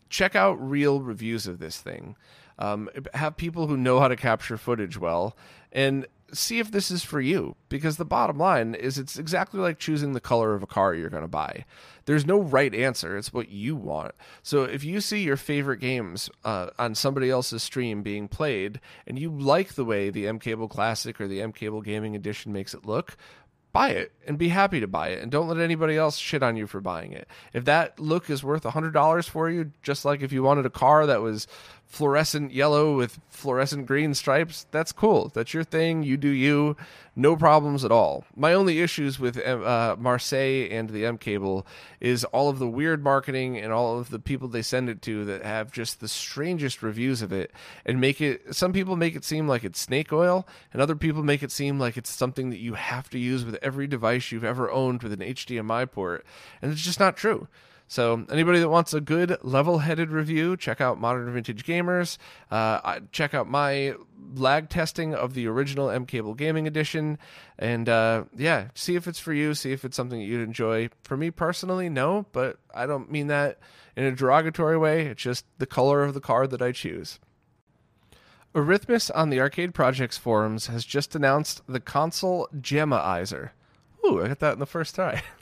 Check 0.08 0.36
out 0.36 0.54
real 0.54 1.00
reviews 1.00 1.48
of 1.48 1.58
this 1.58 1.80
thing. 1.80 2.14
Um, 2.58 2.88
have 3.12 3.36
people 3.36 3.66
who 3.66 3.76
know 3.76 3.98
how 4.00 4.08
to 4.08 4.16
capture 4.16 4.56
footage 4.56 4.96
well. 4.96 5.36
And 5.72 6.06
see 6.32 6.58
if 6.58 6.70
this 6.70 6.90
is 6.90 7.04
for 7.04 7.20
you 7.20 7.54
because 7.68 7.96
the 7.96 8.04
bottom 8.04 8.38
line 8.38 8.74
is 8.74 8.98
it's 8.98 9.18
exactly 9.18 9.60
like 9.60 9.78
choosing 9.78 10.12
the 10.12 10.20
color 10.20 10.54
of 10.54 10.62
a 10.62 10.66
car 10.66 10.94
you're 10.94 11.10
going 11.10 11.22
to 11.22 11.28
buy 11.28 11.64
there's 12.06 12.26
no 12.26 12.40
right 12.40 12.74
answer 12.74 13.16
it's 13.16 13.32
what 13.32 13.48
you 13.48 13.76
want 13.76 14.12
so 14.42 14.64
if 14.64 14.82
you 14.82 15.00
see 15.00 15.22
your 15.22 15.36
favorite 15.36 15.78
games 15.78 16.28
uh, 16.44 16.68
on 16.78 16.94
somebody 16.94 17.30
else's 17.30 17.62
stream 17.62 18.02
being 18.02 18.28
played 18.28 18.80
and 19.06 19.18
you 19.18 19.30
like 19.30 19.74
the 19.74 19.84
way 19.84 20.10
the 20.10 20.26
m 20.26 20.38
cable 20.38 20.68
classic 20.68 21.20
or 21.20 21.28
the 21.28 21.40
m 21.40 21.52
cable 21.52 21.80
gaming 21.80 22.16
edition 22.16 22.52
makes 22.52 22.74
it 22.74 22.84
look 22.84 23.16
buy 23.76 23.90
it 23.90 24.10
and 24.26 24.38
be 24.38 24.48
happy 24.48 24.80
to 24.80 24.86
buy 24.86 25.08
it 25.08 25.22
and 25.22 25.30
don't 25.30 25.48
let 25.48 25.58
anybody 25.58 25.98
else 25.98 26.16
shit 26.16 26.42
on 26.42 26.56
you 26.56 26.66
for 26.66 26.80
buying 26.80 27.12
it. 27.12 27.28
If 27.52 27.66
that 27.66 28.00
look 28.00 28.30
is 28.30 28.42
worth 28.42 28.62
$100 28.62 29.28
for 29.28 29.50
you, 29.50 29.70
just 29.82 30.02
like 30.02 30.22
if 30.22 30.32
you 30.32 30.42
wanted 30.42 30.64
a 30.64 30.70
car 30.70 31.04
that 31.04 31.20
was 31.20 31.46
fluorescent 31.86 32.52
yellow 32.52 32.96
with 32.96 33.20
fluorescent 33.30 33.86
green 33.86 34.12
stripes, 34.12 34.66
that's 34.70 34.92
cool. 34.92 35.30
That's 35.32 35.54
your 35.54 35.64
thing. 35.64 36.02
You 36.02 36.16
do 36.16 36.28
you. 36.28 36.76
No 37.14 37.36
problems 37.36 37.84
at 37.84 37.92
all. 37.92 38.24
My 38.34 38.52
only 38.52 38.80
issues 38.80 39.18
with 39.18 39.38
uh, 39.38 39.96
Marseille 39.98 40.68
and 40.70 40.90
the 40.90 41.06
M 41.06 41.16
cable 41.16 41.66
is 42.00 42.24
all 42.24 42.48
of 42.48 42.58
the 42.58 42.68
weird 42.68 43.02
marketing 43.02 43.56
and 43.56 43.72
all 43.72 43.98
of 43.98 44.10
the 44.10 44.18
people 44.18 44.48
they 44.48 44.62
send 44.62 44.90
it 44.90 45.00
to 45.02 45.24
that 45.24 45.42
have 45.42 45.72
just 45.72 46.00
the 46.00 46.08
strangest 46.08 46.82
reviews 46.82 47.22
of 47.22 47.32
it 47.32 47.52
and 47.86 48.00
make 48.00 48.20
it. 48.20 48.54
Some 48.54 48.72
people 48.72 48.96
make 48.96 49.16
it 49.16 49.24
seem 49.24 49.48
like 49.48 49.64
it's 49.64 49.80
snake 49.80 50.12
oil, 50.12 50.46
and 50.72 50.82
other 50.82 50.96
people 50.96 51.22
make 51.22 51.42
it 51.42 51.52
seem 51.52 51.78
like 51.78 51.96
it's 51.96 52.10
something 52.10 52.50
that 52.50 52.60
you 52.60 52.74
have 52.74 53.08
to 53.10 53.18
use 53.18 53.44
with 53.44 53.56
every 53.62 53.86
device 53.86 54.30
you've 54.32 54.44
ever 54.44 54.70
owned 54.70 55.02
with 55.02 55.12
an 55.12 55.20
HDMI 55.20 55.90
port, 55.90 56.26
and 56.60 56.72
it's 56.72 56.82
just 56.82 57.00
not 57.00 57.16
true. 57.16 57.48
So, 57.88 58.26
anybody 58.32 58.58
that 58.58 58.68
wants 58.68 58.94
a 58.94 59.00
good, 59.00 59.38
level 59.42 59.78
headed 59.78 60.10
review, 60.10 60.56
check 60.56 60.80
out 60.80 61.00
Modern 61.00 61.32
Vintage 61.32 61.64
Gamers. 61.64 62.18
Uh, 62.50 63.00
check 63.12 63.32
out 63.32 63.48
my 63.48 63.94
lag 64.34 64.68
testing 64.68 65.14
of 65.14 65.34
the 65.34 65.46
original 65.46 65.88
M 65.88 66.04
Cable 66.04 66.34
Gaming 66.34 66.66
Edition. 66.66 67.18
And 67.58 67.88
uh, 67.88 68.24
yeah, 68.36 68.68
see 68.74 68.96
if 68.96 69.06
it's 69.06 69.20
for 69.20 69.32
you, 69.32 69.54
see 69.54 69.72
if 69.72 69.84
it's 69.84 69.96
something 69.96 70.18
that 70.18 70.24
you'd 70.24 70.42
enjoy. 70.42 70.90
For 71.04 71.16
me 71.16 71.30
personally, 71.30 71.88
no, 71.88 72.26
but 72.32 72.58
I 72.74 72.86
don't 72.86 73.10
mean 73.10 73.28
that 73.28 73.58
in 73.94 74.04
a 74.04 74.12
derogatory 74.12 74.76
way. 74.76 75.06
It's 75.06 75.22
just 75.22 75.44
the 75.58 75.66
color 75.66 76.02
of 76.02 76.14
the 76.14 76.20
card 76.20 76.50
that 76.50 76.62
I 76.62 76.72
choose. 76.72 77.20
Arithmus 78.54 79.10
on 79.14 79.28
the 79.30 79.38
Arcade 79.38 79.74
Projects 79.74 80.16
forums 80.16 80.68
has 80.68 80.84
just 80.84 81.14
announced 81.14 81.60
the 81.68 81.80
console 81.80 82.48
Jammaizer. 82.58 83.50
Ooh, 84.06 84.22
I 84.22 84.28
got 84.28 84.38
that 84.40 84.52
in 84.54 84.58
the 84.58 84.66
first 84.66 84.94
try. 84.94 85.22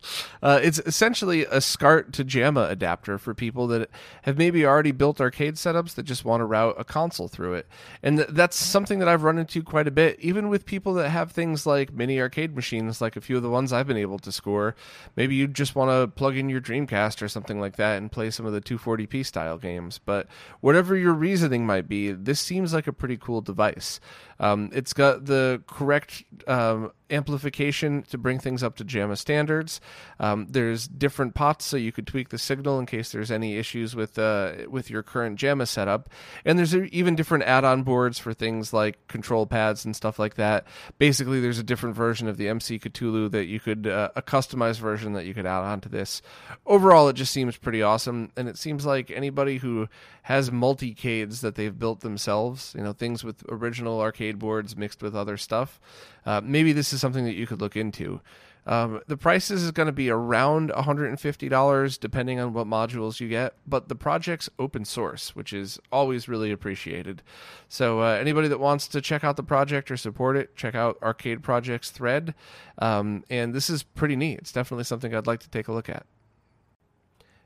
Uh, 0.42 0.60
it's 0.62 0.78
essentially 0.80 1.46
a 1.46 1.58
SCART 1.58 2.12
to 2.12 2.22
JAMMA 2.22 2.68
adapter 2.68 3.16
for 3.16 3.32
people 3.32 3.66
that 3.68 3.88
have 4.24 4.36
maybe 4.36 4.66
already 4.66 4.92
built 4.92 5.18
arcade 5.18 5.54
setups 5.54 5.94
that 5.94 6.02
just 6.02 6.26
want 6.26 6.42
to 6.42 6.44
route 6.44 6.74
a 6.76 6.84
console 6.84 7.28
through 7.28 7.54
it. 7.54 7.66
And 8.02 8.18
th- 8.18 8.28
that's 8.30 8.54
something 8.54 8.98
that 8.98 9.08
I've 9.08 9.22
run 9.22 9.38
into 9.38 9.62
quite 9.62 9.88
a 9.88 9.90
bit, 9.90 10.20
even 10.20 10.50
with 10.50 10.66
people 10.66 10.92
that 10.94 11.08
have 11.08 11.32
things 11.32 11.64
like 11.64 11.94
mini 11.94 12.20
arcade 12.20 12.54
machines, 12.54 13.00
like 13.00 13.16
a 13.16 13.22
few 13.22 13.38
of 13.38 13.42
the 13.42 13.48
ones 13.48 13.72
I've 13.72 13.86
been 13.86 13.96
able 13.96 14.18
to 14.18 14.30
score. 14.30 14.76
Maybe 15.16 15.34
you 15.34 15.48
just 15.48 15.74
want 15.74 15.90
to 15.90 16.14
plug 16.14 16.36
in 16.36 16.50
your 16.50 16.60
Dreamcast 16.60 17.22
or 17.22 17.28
something 17.28 17.58
like 17.58 17.76
that 17.76 17.96
and 17.96 18.12
play 18.12 18.30
some 18.30 18.44
of 18.44 18.52
the 18.52 18.60
240p 18.60 19.24
style 19.24 19.56
games. 19.56 19.98
But 19.98 20.26
whatever 20.60 20.94
your 20.94 21.14
reasoning 21.14 21.64
might 21.64 21.88
be, 21.88 22.12
this 22.12 22.38
seems 22.38 22.74
like 22.74 22.86
a 22.86 22.92
pretty 22.92 23.16
cool 23.16 23.40
device. 23.40 23.98
Um, 24.38 24.68
it's 24.74 24.92
got 24.92 25.24
the 25.24 25.62
correct 25.66 26.24
um, 26.46 26.92
amplification 27.10 28.02
to 28.04 28.18
bring 28.18 28.38
things 28.38 28.62
up 28.62 28.76
to 28.76 28.84
JAMMA 28.84 29.16
standards. 29.16 29.80
Um, 30.18 30.46
there's 30.50 30.88
different 30.88 31.34
pots, 31.34 31.64
so 31.64 31.76
you 31.76 31.92
could 31.92 32.06
tweak 32.06 32.30
the 32.30 32.38
signal 32.38 32.78
in 32.78 32.86
case 32.86 33.12
there's 33.12 33.30
any 33.30 33.56
issues 33.56 33.94
with 33.94 34.18
uh, 34.18 34.52
with 34.68 34.90
your 34.90 35.02
current 35.02 35.38
JAMMA 35.38 35.66
setup. 35.66 36.08
And 36.44 36.58
there's 36.58 36.74
even 36.74 37.14
different 37.14 37.44
add-on 37.44 37.82
boards 37.82 38.18
for 38.18 38.32
things 38.32 38.72
like 38.72 39.06
control 39.08 39.46
pads 39.46 39.84
and 39.84 39.94
stuff 39.94 40.18
like 40.18 40.34
that. 40.34 40.66
Basically, 40.98 41.40
there's 41.40 41.58
a 41.58 41.64
different 41.64 41.94
version 41.94 42.28
of 42.28 42.36
the 42.36 42.48
MC 42.48 42.78
Cthulhu 42.78 43.30
that 43.30 43.46
you 43.46 43.60
could 43.60 43.86
uh, 43.86 44.10
a 44.16 44.22
customized 44.22 44.80
version 44.80 45.12
that 45.12 45.26
you 45.26 45.34
could 45.34 45.46
add 45.46 45.62
onto 45.62 45.88
this. 45.88 46.22
Overall, 46.66 47.08
it 47.08 47.14
just 47.14 47.32
seems 47.32 47.56
pretty 47.56 47.82
awesome, 47.82 48.32
and 48.36 48.48
it 48.48 48.58
seems 48.58 48.86
like 48.86 49.10
anybody 49.10 49.58
who 49.58 49.88
has 50.24 50.48
multicades 50.48 51.42
that 51.42 51.54
they've 51.54 51.78
built 51.78 52.00
themselves, 52.00 52.74
you 52.76 52.82
know, 52.82 52.94
things 52.94 53.22
with 53.22 53.44
original 53.50 54.00
arcade 54.00 54.38
boards 54.38 54.74
mixed 54.74 55.02
with 55.02 55.14
other 55.14 55.36
stuff. 55.36 55.78
Uh, 56.26 56.40
maybe 56.42 56.72
this 56.72 56.92
is 56.92 57.00
something 57.00 57.24
that 57.24 57.34
you 57.34 57.46
could 57.46 57.60
look 57.60 57.76
into. 57.76 58.20
Um, 58.66 59.02
the 59.06 59.16
prices 59.16 59.62
is 59.62 59.70
going 59.72 59.88
to 59.88 59.92
be 59.92 60.08
around 60.08 60.70
$150 60.70 62.00
depending 62.00 62.40
on 62.40 62.54
what 62.54 62.66
modules 62.66 63.20
you 63.20 63.28
get, 63.28 63.54
but 63.66 63.88
the 63.88 63.94
project's 63.94 64.48
open 64.58 64.86
source, 64.86 65.36
which 65.36 65.52
is 65.52 65.78
always 65.92 66.28
really 66.28 66.50
appreciated. 66.50 67.22
So, 67.68 68.00
uh, 68.00 68.16
anybody 68.18 68.48
that 68.48 68.60
wants 68.60 68.88
to 68.88 69.02
check 69.02 69.22
out 69.22 69.36
the 69.36 69.42
project 69.42 69.90
or 69.90 69.98
support 69.98 70.36
it, 70.36 70.56
check 70.56 70.74
out 70.74 70.96
Arcade 71.02 71.42
Project's 71.42 71.90
thread. 71.90 72.34
Um, 72.78 73.24
and 73.28 73.54
this 73.54 73.68
is 73.68 73.82
pretty 73.82 74.16
neat. 74.16 74.38
It's 74.38 74.52
definitely 74.52 74.84
something 74.84 75.14
I'd 75.14 75.26
like 75.26 75.40
to 75.40 75.50
take 75.50 75.68
a 75.68 75.72
look 75.72 75.90
at. 75.90 76.06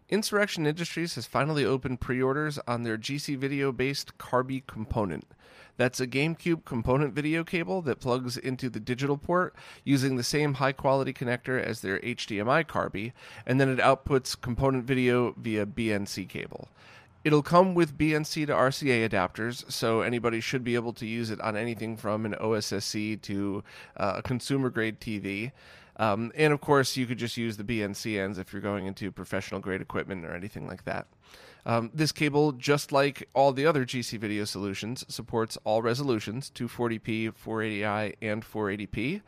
Insurrection 0.09 0.67
Industries 0.67 1.17
has 1.17 1.27
finally 1.27 1.65
opened 1.65 2.01
pre 2.01 2.23
orders 2.23 2.59
on 2.67 2.83
their 2.83 2.97
GC 2.97 3.37
Video 3.37 3.73
based 3.73 4.17
Carby 4.19 4.67
component. 4.67 5.27
That's 5.79 6.01
a 6.01 6.09
GameCube 6.09 6.65
component 6.65 7.15
video 7.15 7.45
cable 7.45 7.83
that 7.83 8.01
plugs 8.01 8.37
into 8.37 8.69
the 8.69 8.81
digital 8.81 9.17
port 9.17 9.55
using 9.85 10.17
the 10.17 10.25
same 10.25 10.55
high 10.55 10.73
quality 10.73 11.13
connector 11.13 11.63
as 11.63 11.81
their 11.81 12.01
HDMI 12.01 12.67
Carby, 12.67 13.13
and 13.47 13.61
then 13.61 13.69
it 13.69 13.79
outputs 13.79 14.39
component 14.39 14.85
video 14.85 15.35
via 15.39 15.65
BNC 15.65 16.29
cable. 16.29 16.69
It'll 17.25 17.43
come 17.43 17.75
with 17.75 17.97
BNC 17.97 18.47
to 18.47 18.53
RCA 18.53 19.09
adapters, 19.09 19.71
so 19.71 20.01
anybody 20.01 20.41
should 20.41 20.65
be 20.65 20.75
able 20.75 20.93
to 20.95 21.07
use 21.07 21.31
it 21.31 21.41
on 21.41 21.57
anything 21.57 21.97
from 21.97 22.27
an 22.27 22.35
OSSC 22.35 23.23
to 23.23 23.63
uh, 23.97 24.15
a 24.17 24.23
consumer 24.23 24.71
grade 24.71 25.01
TV. 25.01 25.53
Um, 25.97 26.33
and 26.37 26.53
of 26.53 26.61
course, 26.61 26.97
you 26.97 27.07
could 27.07 27.19
just 27.19 27.37
use 27.37 27.57
the 27.57 27.65
BNC 27.65 28.19
ends 28.19 28.39
if 28.39 28.53
you're 28.53 28.63
going 28.63 28.87
into 28.87 29.13
professional 29.13 29.61
grade 29.61 29.81
equipment 29.81 30.25
or 30.25 30.35
anything 30.35 30.67
like 30.67 30.85
that. 30.85 31.07
Um, 31.69 31.91
this 31.93 32.13
cable, 32.13 32.53
just 32.53 32.93
like 32.93 33.29
all 33.35 33.53
the 33.53 33.67
other 33.67 33.85
GC 33.85 34.19
video 34.19 34.47
solutions, 34.47 35.05
supports 35.07 35.59
all 35.65 35.83
resolutions 35.83 36.51
240p, 36.55 37.35
480i, 37.35 38.15
and 38.23 38.43
480p. 38.43 39.21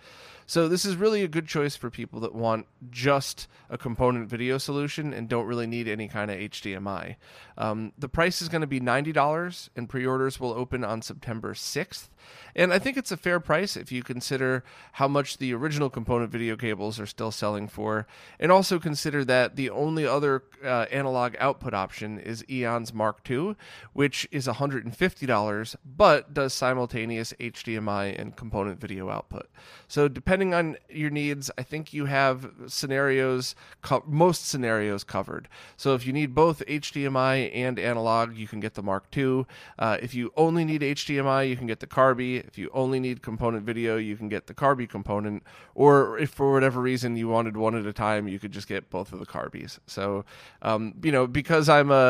So 0.51 0.67
this 0.67 0.85
is 0.85 0.97
really 0.97 1.23
a 1.23 1.29
good 1.29 1.47
choice 1.47 1.77
for 1.77 1.91
people 1.91 2.19
that 2.21 2.35
want 2.35 2.67
just 2.91 3.47
a 3.69 3.79
component 3.79 4.29
video 4.29 4.59
solution 4.59 5.13
and 5.13 5.29
don't 5.29 5.47
really 5.47 5.69
need 5.69 5.87
any 5.87 6.09
kind 6.09 6.29
of 6.29 6.39
HDMI. 6.39 7.15
Um, 7.57 7.93
the 7.97 8.09
price 8.09 8.43
is 8.43 8.49
going 8.49 8.63
to 8.63 8.67
be 8.67 8.81
$90 8.81 9.69
and 9.77 9.89
pre-orders 9.89 10.41
will 10.41 10.53
open 10.53 10.83
on 10.83 11.03
September 11.03 11.55
6th. 11.55 12.09
And 12.57 12.73
I 12.73 12.81
think 12.81 12.97
it's 12.97 13.13
a 13.13 13.17
fair 13.17 13.39
price 13.39 13.77
if 13.77 13.93
you 13.93 14.03
consider 14.03 14.65
how 14.95 15.07
much 15.07 15.39
the 15.39 15.55
original 15.55 15.89
component 15.89 16.33
video 16.33 16.57
cables 16.57 16.99
are 16.99 17.07
still 17.07 17.31
selling 17.31 17.69
for, 17.69 18.09
and 18.41 18.51
also 18.51 18.81
consider 18.81 19.25
that 19.27 19.55
the 19.55 19.71
only 19.71 20.05
other 20.05 20.43
uh, 20.65 20.87
analog 20.91 21.37
output 21.39 21.75
option 21.75 22.19
is 22.31 22.45
Eon's 22.49 22.95
Mark 22.95 23.29
II, 23.29 23.57
which 23.93 24.27
is 24.31 24.47
$150 24.47 25.77
but 25.85 26.33
does 26.33 26.55
simultaneous 26.55 27.35
HDMI 27.41 28.19
and 28.19 28.37
component 28.37 28.81
video 28.81 29.11
output. 29.11 29.49
So 29.89 30.09
depending 30.09 30.55
on 30.55 30.77
your 30.89 31.11
needs, 31.11 31.51
I 31.59 31.63
think 31.63 31.93
you 31.93 32.07
have 32.07 32.51
scenarios, 32.69 33.55
co- 33.83 34.05
most 34.07 34.49
scenarios 34.49 35.05
covered. 35.05 35.49
So 35.77 35.95
if 35.95 36.07
you 36.07 36.13
need 36.13 36.35
both 36.35 36.63
HDMI 36.67 37.51
and 37.55 37.79
analog, 37.79 38.37
you 38.37 38.47
can 38.47 38.61
get 38.61 38.75
the 38.75 38.83
Mark 38.83 39.05
II. 39.17 39.47
Uh, 39.79 39.99
if 40.01 40.15
you 40.15 40.33
only 40.37 40.65
need 40.65 40.83
HDMI, 40.83 41.49
you 41.49 41.57
can 41.57 41.67
get 41.67 41.81
the 41.81 41.87
Carby. 41.87 42.47
If 42.47 42.57
you 42.57 42.71
only 42.73 43.01
need 43.01 43.23
component 43.23 43.65
video, 43.67 43.97
you 43.97 44.17
can 44.17 44.29
get 44.29 44.47
the 44.47 44.55
Carby 44.55 44.89
component. 44.89 45.43
Or 45.75 46.19
if 46.19 46.31
for 46.31 46.53
whatever 46.53 46.81
reason 46.81 47.17
you 47.17 47.29
wanted 47.29 47.57
one 47.57 47.75
at 47.75 47.87
a 47.87 47.93
time, 47.93 48.29
you 48.29 48.39
could 48.39 48.53
just 48.53 48.69
get 48.69 48.91
both 48.91 49.13
of 49.13 49.19
the 49.19 49.27
Carbys. 49.27 49.79
So, 49.87 50.25
um, 50.63 50.95
you 51.03 51.13
know, 51.13 51.27
because 51.27 51.69
I'm 51.69 51.91
a 51.91 52.10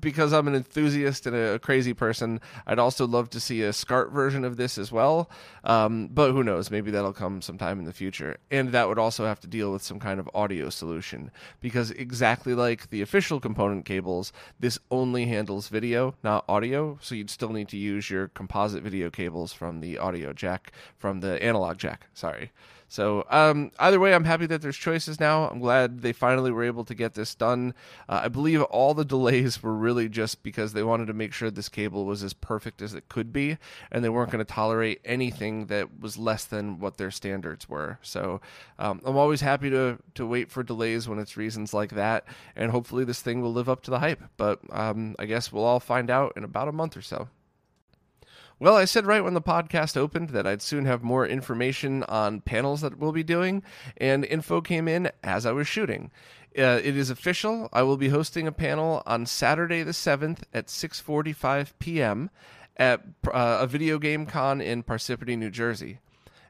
because 0.00 0.32
I'm 0.32 0.48
an 0.48 0.54
enthusiast 0.54 1.26
and 1.26 1.36
a 1.36 1.58
crazy 1.58 1.94
person, 1.94 2.40
I'd 2.66 2.78
also 2.78 3.06
love 3.06 3.30
to 3.30 3.40
see 3.40 3.62
a 3.62 3.72
SCART 3.72 4.12
version 4.12 4.44
of 4.44 4.56
this 4.56 4.78
as 4.78 4.90
well. 4.90 5.30
Um, 5.64 6.08
but 6.08 6.32
who 6.32 6.42
knows? 6.42 6.70
Maybe 6.70 6.90
that'll 6.90 7.12
come 7.12 7.40
sometime 7.40 7.78
in 7.78 7.84
the 7.84 7.92
future. 7.92 8.36
And 8.50 8.72
that 8.72 8.88
would 8.88 8.98
also 8.98 9.24
have 9.26 9.40
to 9.40 9.46
deal 9.46 9.72
with 9.72 9.82
some 9.82 10.00
kind 10.00 10.18
of 10.18 10.28
audio 10.34 10.70
solution 10.70 11.30
because 11.60 11.90
exactly 11.92 12.54
like 12.54 12.90
the 12.90 13.02
official 13.02 13.40
component 13.40 13.84
cables, 13.84 14.32
this 14.58 14.78
only 14.90 15.26
handles 15.26 15.68
video, 15.68 16.14
not 16.22 16.44
audio. 16.48 16.98
So 17.00 17.14
you'd 17.14 17.30
still 17.30 17.50
need 17.50 17.68
to 17.68 17.76
use 17.76 18.10
your 18.10 18.28
composite 18.28 18.82
video 18.82 19.10
cables 19.10 19.52
from 19.52 19.80
the 19.80 19.98
audio 19.98 20.32
jack, 20.32 20.72
from 20.98 21.20
the 21.20 21.42
analog 21.42 21.78
jack. 21.78 22.06
Sorry. 22.14 22.50
So 22.92 23.24
um, 23.30 23.72
either 23.78 23.98
way, 23.98 24.14
I'm 24.14 24.24
happy 24.24 24.44
that 24.44 24.60
there's 24.60 24.76
choices 24.76 25.18
now. 25.18 25.48
I'm 25.48 25.60
glad 25.60 26.02
they 26.02 26.12
finally 26.12 26.50
were 26.50 26.62
able 26.62 26.84
to 26.84 26.94
get 26.94 27.14
this 27.14 27.34
done. 27.34 27.72
Uh, 28.06 28.20
I 28.24 28.28
believe 28.28 28.60
all 28.64 28.92
the 28.92 29.02
delays 29.02 29.62
were 29.62 29.72
really 29.72 30.10
just 30.10 30.42
because 30.42 30.74
they 30.74 30.82
wanted 30.82 31.06
to 31.06 31.14
make 31.14 31.32
sure 31.32 31.50
this 31.50 31.70
cable 31.70 32.04
was 32.04 32.22
as 32.22 32.34
perfect 32.34 32.82
as 32.82 32.92
it 32.92 33.08
could 33.08 33.32
be, 33.32 33.56
and 33.90 34.04
they 34.04 34.10
weren't 34.10 34.30
going 34.30 34.44
to 34.44 34.52
tolerate 34.52 35.00
anything 35.06 35.68
that 35.68 36.00
was 36.02 36.18
less 36.18 36.44
than 36.44 36.80
what 36.80 36.98
their 36.98 37.10
standards 37.10 37.66
were. 37.66 37.98
So 38.02 38.42
um, 38.78 39.00
I'm 39.06 39.16
always 39.16 39.40
happy 39.40 39.70
to 39.70 39.98
to 40.16 40.26
wait 40.26 40.50
for 40.50 40.62
delays 40.62 41.08
when 41.08 41.18
it's 41.18 41.38
reasons 41.38 41.72
like 41.72 41.92
that, 41.92 42.26
and 42.54 42.70
hopefully 42.70 43.04
this 43.04 43.22
thing 43.22 43.40
will 43.40 43.54
live 43.54 43.70
up 43.70 43.82
to 43.84 43.90
the 43.90 44.00
hype. 44.00 44.22
But 44.36 44.60
um, 44.68 45.16
I 45.18 45.24
guess 45.24 45.50
we'll 45.50 45.64
all 45.64 45.80
find 45.80 46.10
out 46.10 46.34
in 46.36 46.44
about 46.44 46.68
a 46.68 46.72
month 46.72 46.98
or 46.98 47.02
so. 47.02 47.28
Well, 48.58 48.76
I 48.76 48.84
said 48.84 49.06
right 49.06 49.24
when 49.24 49.34
the 49.34 49.42
podcast 49.42 49.96
opened 49.96 50.30
that 50.30 50.46
I'd 50.46 50.62
soon 50.62 50.84
have 50.84 51.02
more 51.02 51.26
information 51.26 52.04
on 52.04 52.40
panels 52.40 52.80
that 52.82 52.98
we'll 52.98 53.12
be 53.12 53.24
doing, 53.24 53.62
and 53.96 54.24
info 54.24 54.60
came 54.60 54.86
in 54.86 55.10
as 55.22 55.44
I 55.46 55.52
was 55.52 55.66
shooting. 55.66 56.10
Uh, 56.56 56.80
it 56.84 56.96
is 56.96 57.10
official. 57.10 57.68
I 57.72 57.82
will 57.82 57.96
be 57.96 58.10
hosting 58.10 58.46
a 58.46 58.52
panel 58.52 59.02
on 59.06 59.26
Saturday 59.26 59.82
the 59.82 59.92
7th 59.92 60.42
at 60.52 60.66
6:45 60.66 61.72
p.m. 61.78 62.30
at 62.76 63.02
uh, 63.26 63.58
a 63.60 63.66
video 63.66 63.98
game 63.98 64.26
con 64.26 64.60
in 64.60 64.82
Parsippany, 64.82 65.36
New 65.36 65.50
Jersey. 65.50 65.98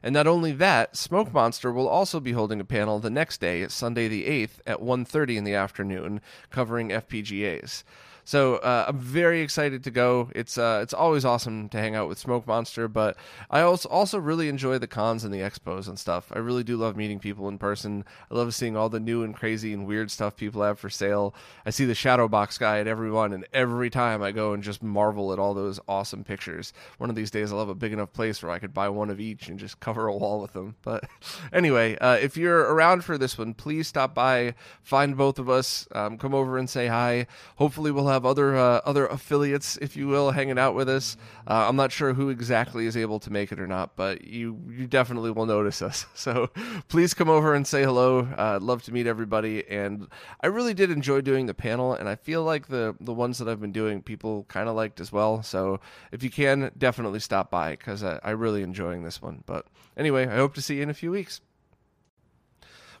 And 0.03 0.13
not 0.13 0.27
only 0.27 0.51
that, 0.51 0.97
Smoke 0.97 1.31
Monster 1.31 1.71
will 1.71 1.87
also 1.87 2.19
be 2.19 2.33
holding 2.33 2.59
a 2.59 2.65
panel 2.65 2.99
the 2.99 3.09
next 3.09 3.39
day, 3.39 3.65
Sunday 3.69 4.09
the 4.09 4.25
8th 4.25 4.59
at 4.67 4.81
1:30 4.81 5.37
in 5.37 5.43
the 5.45 5.55
afternoon, 5.55 6.19
covering 6.49 6.89
FPGAs. 6.89 7.83
So 8.25 8.55
uh, 8.57 8.85
I'm 8.87 8.99
very 8.99 9.41
excited 9.41 9.83
to 9.83 9.91
go. 9.91 10.29
It's 10.33 10.57
uh, 10.57 10.79
it's 10.81 10.93
always 10.93 11.25
awesome 11.25 11.67
to 11.69 11.77
hang 11.77 11.95
out 11.95 12.07
with 12.07 12.17
Smoke 12.17 12.47
Monster, 12.47 12.87
but 12.87 13.17
I 13.49 13.61
also 13.61 13.89
also 13.89 14.17
really 14.17 14.47
enjoy 14.47 14.77
the 14.77 14.87
cons 14.87 15.25
and 15.25 15.33
the 15.33 15.39
expos 15.39 15.87
and 15.87 15.99
stuff. 15.99 16.31
I 16.33 16.39
really 16.39 16.63
do 16.63 16.77
love 16.77 16.95
meeting 16.95 17.19
people 17.19 17.49
in 17.49 17.57
person. 17.57 18.05
I 18.31 18.35
love 18.35 18.55
seeing 18.55 18.77
all 18.77 18.87
the 18.87 18.99
new 18.99 19.23
and 19.23 19.35
crazy 19.35 19.73
and 19.73 19.85
weird 19.85 20.09
stuff 20.09 20.37
people 20.37 20.63
have 20.63 20.79
for 20.79 20.89
sale. 20.89 21.35
I 21.65 21.71
see 21.71 21.85
the 21.85 21.95
shadow 21.95 22.27
box 22.29 22.57
guy 22.57 22.79
at 22.79 22.87
every 22.87 23.11
one, 23.11 23.33
and 23.33 23.45
every 23.53 23.89
time 23.89 24.21
I 24.21 24.31
go 24.31 24.53
and 24.53 24.63
just 24.63 24.81
marvel 24.81 25.33
at 25.33 25.39
all 25.39 25.53
those 25.53 25.79
awesome 25.87 26.23
pictures. 26.23 26.71
One 26.99 27.09
of 27.09 27.17
these 27.17 27.31
days 27.31 27.51
I'll 27.51 27.59
have 27.59 27.69
a 27.69 27.75
big 27.75 27.91
enough 27.91 28.13
place 28.13 28.41
where 28.41 28.51
I 28.51 28.59
could 28.59 28.73
buy 28.73 28.87
one 28.87 29.09
of 29.09 29.19
each 29.19 29.49
and 29.49 29.59
just 29.59 29.79
cover 29.81 30.07
a 30.07 30.15
wall 30.15 30.41
with 30.41 30.53
them. 30.53 30.75
But 30.81 31.03
anyway, 31.53 31.97
uh, 31.97 32.15
if 32.15 32.37
you're 32.37 32.73
around 32.73 33.03
for 33.03 33.17
this 33.17 33.37
one, 33.37 33.53
please 33.53 33.89
stop 33.89 34.15
by, 34.15 34.55
find 34.81 35.17
both 35.17 35.39
of 35.39 35.49
us, 35.49 35.87
um, 35.91 36.17
come 36.17 36.33
over 36.33 36.57
and 36.57 36.69
say 36.69 36.87
hi. 36.87 37.27
Hopefully, 37.57 37.91
we'll 37.91 38.07
have 38.07 38.12
other 38.25 38.55
uh, 38.55 38.81
other 38.85 39.07
affiliates, 39.07 39.77
if 39.77 39.95
you 39.95 40.07
will, 40.07 40.31
hanging 40.31 40.59
out 40.59 40.75
with 40.75 40.89
us. 40.89 41.17
Uh, 41.47 41.65
I'm 41.67 41.75
not 41.75 41.91
sure 41.91 42.13
who 42.13 42.29
exactly 42.29 42.85
is 42.85 42.95
able 42.95 43.19
to 43.21 43.31
make 43.31 43.51
it 43.51 43.59
or 43.59 43.67
not, 43.67 43.95
but 43.95 44.25
you 44.25 44.59
you 44.69 44.87
definitely 44.87 45.31
will 45.31 45.45
notice 45.45 45.81
us. 45.81 46.05
So 46.23 46.51
please 46.87 47.13
come 47.13 47.27
over 47.27 47.53
and 47.53 47.67
say 47.67 47.83
hello. 47.83 48.19
Uh, 48.19 48.57
love 48.61 48.81
to 48.83 48.93
meet 48.93 49.07
everybody, 49.07 49.67
and 49.67 50.07
I 50.39 50.47
really 50.47 50.73
did 50.73 50.89
enjoy 50.89 51.19
doing 51.19 51.47
the 51.47 51.53
panel, 51.53 51.93
and 51.93 52.07
I 52.07 52.15
feel 52.15 52.43
like 52.43 52.67
the 52.67 52.95
the 53.01 53.13
ones 53.13 53.39
that 53.39 53.49
I've 53.49 53.59
been 53.59 53.73
doing, 53.73 54.01
people 54.01 54.45
kind 54.45 54.69
of 54.69 54.75
liked 54.75 55.01
as 55.01 55.11
well. 55.11 55.43
So 55.43 55.81
if 56.13 56.23
you 56.23 56.29
can, 56.29 56.71
definitely 56.77 57.19
stop 57.19 57.51
by 57.51 57.71
because 57.71 58.03
I, 58.03 58.19
I 58.23 58.31
really 58.31 58.63
enjoying 58.63 59.03
this 59.03 59.21
one. 59.21 59.43
But 59.45 59.65
anyway, 59.97 60.27
I 60.27 60.35
hope 60.35 60.53
to 60.55 60.61
see 60.61 60.77
you 60.77 60.83
in 60.83 60.89
a 60.89 60.93
few 60.93 61.11
weeks. 61.11 61.41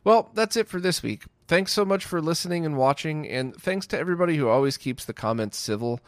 Well, 0.03 0.31
that's 0.33 0.57
it 0.57 0.67
for 0.67 0.79
this 0.79 1.01
week. 1.01 1.23
Thanks 1.53 1.71
so 1.71 1.85
much 1.85 2.03
for 2.03 2.19
listening 2.19 2.65
and 2.65 2.75
watching, 2.75 3.29
and 3.29 3.55
thanks 3.55 3.85
to 3.85 3.99
everybody 3.99 4.37
who 4.37 4.49
always 4.49 4.75
keeps 4.75 5.05
the 5.05 5.13
comments 5.13 5.55
civil. 5.55 5.99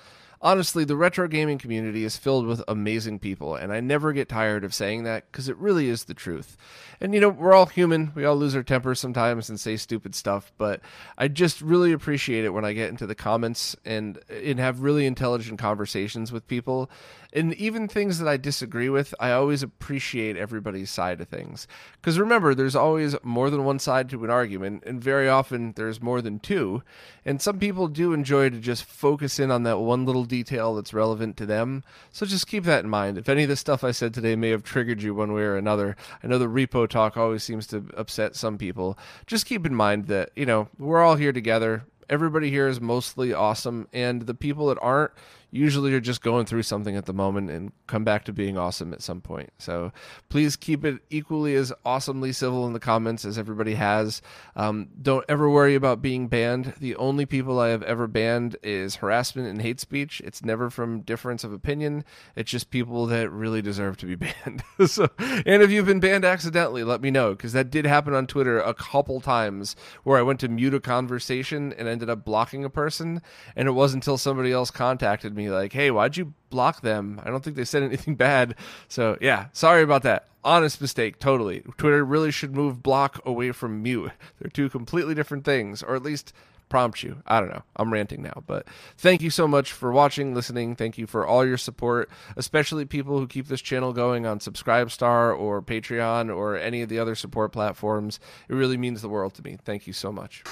Honestly, 0.42 0.84
the 0.84 0.96
retro 0.96 1.28
gaming 1.28 1.58
community 1.58 2.04
is 2.04 2.18
filled 2.18 2.46
with 2.46 2.64
amazing 2.68 3.20
people, 3.20 3.56
and 3.56 3.72
I 3.72 3.80
never 3.80 4.14
get 4.14 4.30
tired 4.30 4.64
of 4.64 4.74
saying 4.74 5.04
that 5.04 5.32
because 5.32 5.50
it 5.50 5.58
really 5.58 5.90
is 5.90 6.06
the 6.06 6.14
truth. 6.14 6.58
And 7.02 7.14
you 7.14 7.20
know, 7.20 7.30
we're 7.30 7.54
all 7.54 7.66
human. 7.66 8.12
We 8.16 8.26
all 8.26 8.36
lose 8.36 8.56
our 8.56 8.64
tempers 8.64 9.00
sometimes 9.00 9.50
and 9.50 9.60
say 9.60 9.78
stupid 9.78 10.16
stuff, 10.16 10.52
but 10.58 10.82
I 11.18 11.28
just 11.28 11.62
really 11.62 11.92
appreciate 11.92 12.46
it 12.46 12.54
when 12.54 12.66
I 12.66 12.74
get 12.74 12.90
into 12.90 13.08
the 13.08 13.16
comments 13.16 13.76
and 13.86 14.20
and 14.30 14.60
have 14.60 14.82
really 14.82 15.06
intelligent 15.06 15.60
conversations 15.60 16.32
with 16.32 16.48
people. 16.48 16.90
And 17.34 17.54
even 17.56 17.90
things 17.90 18.20
that 18.20 18.30
I 18.30 18.38
disagree 18.38 18.88
with, 18.88 19.14
I 19.20 19.32
always 19.32 19.62
appreciate 19.62 20.38
everybody's 20.38 20.90
side 20.90 21.20
of 21.20 21.28
things. 21.28 21.68
Because 22.00 22.18
remember, 22.18 22.56
there's 22.56 22.78
always 22.78 23.16
more 23.24 23.50
than 23.50 23.66
one 23.66 23.80
side 23.80 24.10
to 24.12 24.24
an 24.24 24.30
argument, 24.30 24.84
and 24.86 25.04
very 25.04 25.28
often 25.28 25.74
there's 25.76 26.02
more 26.02 26.22
than 26.22 26.40
two. 26.40 26.82
And 27.26 27.42
some 27.42 27.60
people 27.60 27.90
do 27.90 28.14
enjoy 28.14 28.52
to 28.52 28.60
just 28.60 28.86
focus 28.86 29.38
in 29.38 29.52
on 29.52 29.64
that 29.64 29.80
one 29.80 30.06
little 30.06 30.24
detail 30.26 30.76
that's 30.76 30.94
relevant 30.94 31.38
to 31.38 31.46
them. 31.46 31.84
So 32.12 32.26
just 32.26 32.48
keep 32.48 32.64
that 32.66 32.84
in 32.84 32.90
mind. 32.90 33.18
If 33.18 33.30
any 33.30 33.44
of 33.44 33.50
the 33.50 33.56
stuff 33.56 33.84
I 33.84 33.92
said 33.92 34.14
today 34.14 34.36
may 34.36 34.50
have 34.50 34.64
triggered 34.64 35.02
you 35.02 35.14
one 35.14 35.34
way 35.34 35.44
or 35.44 35.56
another, 35.56 35.96
I 36.24 36.28
know 36.28 36.38
the 36.38 36.46
repo 36.48 36.88
talk 36.88 37.18
always 37.18 37.44
seems 37.44 37.68
to 37.68 37.86
upset 37.96 38.36
some 38.36 38.58
people. 38.58 38.98
Just 39.28 39.46
keep 39.46 39.66
in 39.66 39.76
mind 39.76 40.06
that, 40.06 40.32
you 40.36 40.46
know, 40.46 40.70
we're 40.78 41.04
all 41.04 41.16
here 41.16 41.34
together. 41.34 41.86
Everybody 42.10 42.52
here 42.52 42.68
is 42.68 42.80
mostly 42.80 43.34
awesome, 43.34 43.88
and 43.92 44.24
the 44.24 44.36
people 44.36 44.68
that 44.68 44.78
aren't, 44.80 45.12
usually 45.56 45.92
you're 45.92 46.00
just 46.02 46.22
going 46.22 46.46
through 46.46 46.64
something 46.64 46.98
at 46.98 47.06
the 47.06 47.14
moment 47.14 47.50
and 47.50 47.72
come 47.88 48.04
back 48.04 48.26
to 48.26 48.34
being 48.34 48.58
awesome 48.58 48.94
at 48.94 49.02
some 49.02 49.22
point. 49.22 49.52
So 49.58 49.92
please 50.28 50.56
keep 50.56 50.84
it 50.84 51.00
equally 51.10 51.56
as 51.56 51.72
awesomely 51.86 52.34
civil 52.34 52.68
in 52.68 52.74
the 52.74 52.80
comments 52.80 53.24
as 53.24 53.38
everybody 53.38 53.76
has. 53.76 54.22
Um, 54.56 54.90
don't 55.02 55.24
ever 55.30 55.50
worry 55.50 55.76
about 55.76 56.02
being 56.02 56.28
banned. 56.28 56.74
The 56.80 56.96
only 56.98 57.26
people 57.26 57.60
I 57.60 57.70
have 57.70 57.84
ever 57.84 58.08
banned 58.08 58.58
is 58.64 58.96
harassment 58.96 59.48
and 59.48 59.62
hate 59.62 59.80
speech. 59.80 60.22
It's 60.26 60.44
never 60.44 60.70
from 60.70 61.02
difference 61.02 61.44
of 61.44 61.54
opinion. 61.54 62.04
It's 62.36 62.52
just 62.52 62.70
people 62.70 63.06
that 63.08 63.32
really 63.32 63.62
deserve 63.62 63.96
to 63.98 64.06
be 64.06 64.16
banned. 64.46 64.64
so, 64.88 65.10
and 65.18 65.64
if 65.64 65.72
you've 65.72 65.86
been 65.86 66.02
banned 66.02 66.26
accidentally, 66.26 66.84
let 66.84 67.02
me 67.02 67.12
know 67.12 67.32
because 67.32 67.54
that 67.54 67.72
did 67.72 67.86
happen 67.86 68.14
on 68.14 68.28
Twitter 68.28 68.60
a 68.60 68.74
couple 68.74 69.22
times 69.22 69.76
where 70.04 70.18
I 70.18 70.22
went 70.22 70.42
to 70.42 70.50
mute 70.50 70.74
a 70.74 70.82
conversation 70.82 71.72
and 71.74 71.88
ended 71.88 72.10
up 72.10 72.26
blocking 72.26 72.66
a 72.66 72.70
person, 72.70 73.22
and 73.56 73.70
it 73.70 73.72
wasn't 73.72 74.04
until 74.04 74.18
somebody 74.18 74.52
else 74.52 74.70
contacted 74.70 75.36
like, 75.50 75.74
"Hey, 75.74 75.92
why'd 75.92 76.18
you 76.18 76.34
block 76.50 76.82
them? 76.82 77.22
I 77.24 77.30
don't 77.30 77.44
think 77.44 77.56
they 77.56 77.66
said 77.66 77.84
anything 77.84 78.16
bad." 78.16 78.56
So 78.88 79.18
yeah, 79.22 79.48
sorry 79.54 79.84
about 79.84 80.04
that. 80.04 80.28
Honest 80.44 80.80
mistake, 80.80 81.20
totally. 81.20 81.64
Twitter 81.78 82.06
really 82.06 82.32
should 82.32 82.56
move 82.56 82.84
block 82.84 83.20
away 83.26 83.52
from 83.52 83.82
mute. 83.82 84.12
They're 84.40 84.52
two 84.52 84.70
completely 84.70 85.16
different 85.16 85.44
things, 85.44 85.82
or 85.82 85.96
at 85.96 86.04
least 86.04 86.34
prompt 86.70 87.04
you. 87.04 87.22
I 87.26 87.40
don't 87.40 87.50
know. 87.50 87.64
I'm 87.76 87.92
ranting 87.92 88.22
now, 88.22 88.44
but 88.46 88.68
thank 88.98 89.22
you 89.22 89.30
so 89.30 89.48
much 89.48 89.72
for 89.72 89.92
watching, 89.92 90.34
listening. 90.34 90.76
Thank 90.76 90.98
you 90.98 91.08
for 91.08 91.26
all 91.26 91.46
your 91.46 91.58
support, 91.58 92.10
especially 92.36 92.86
people 92.86 93.20
who 93.20 93.28
keep 93.28 93.48
this 93.48 93.62
channel 93.62 93.94
going 93.94 94.26
on 94.26 94.40
Subscribestar 94.40 95.38
or 95.38 95.62
Patreon 95.62 96.36
or 96.36 96.58
any 96.58 96.82
of 96.82 96.90
the 96.90 97.00
other 97.00 97.16
support 97.16 97.52
platforms. 97.52 98.20
It 98.50 98.56
really 98.56 98.78
means 98.78 99.02
the 99.02 99.10
world 99.10 99.34
to 99.36 99.44
me. 99.44 99.58
Thank 99.64 99.88
you 99.88 99.94
so 99.94 100.12
much. 100.12 100.44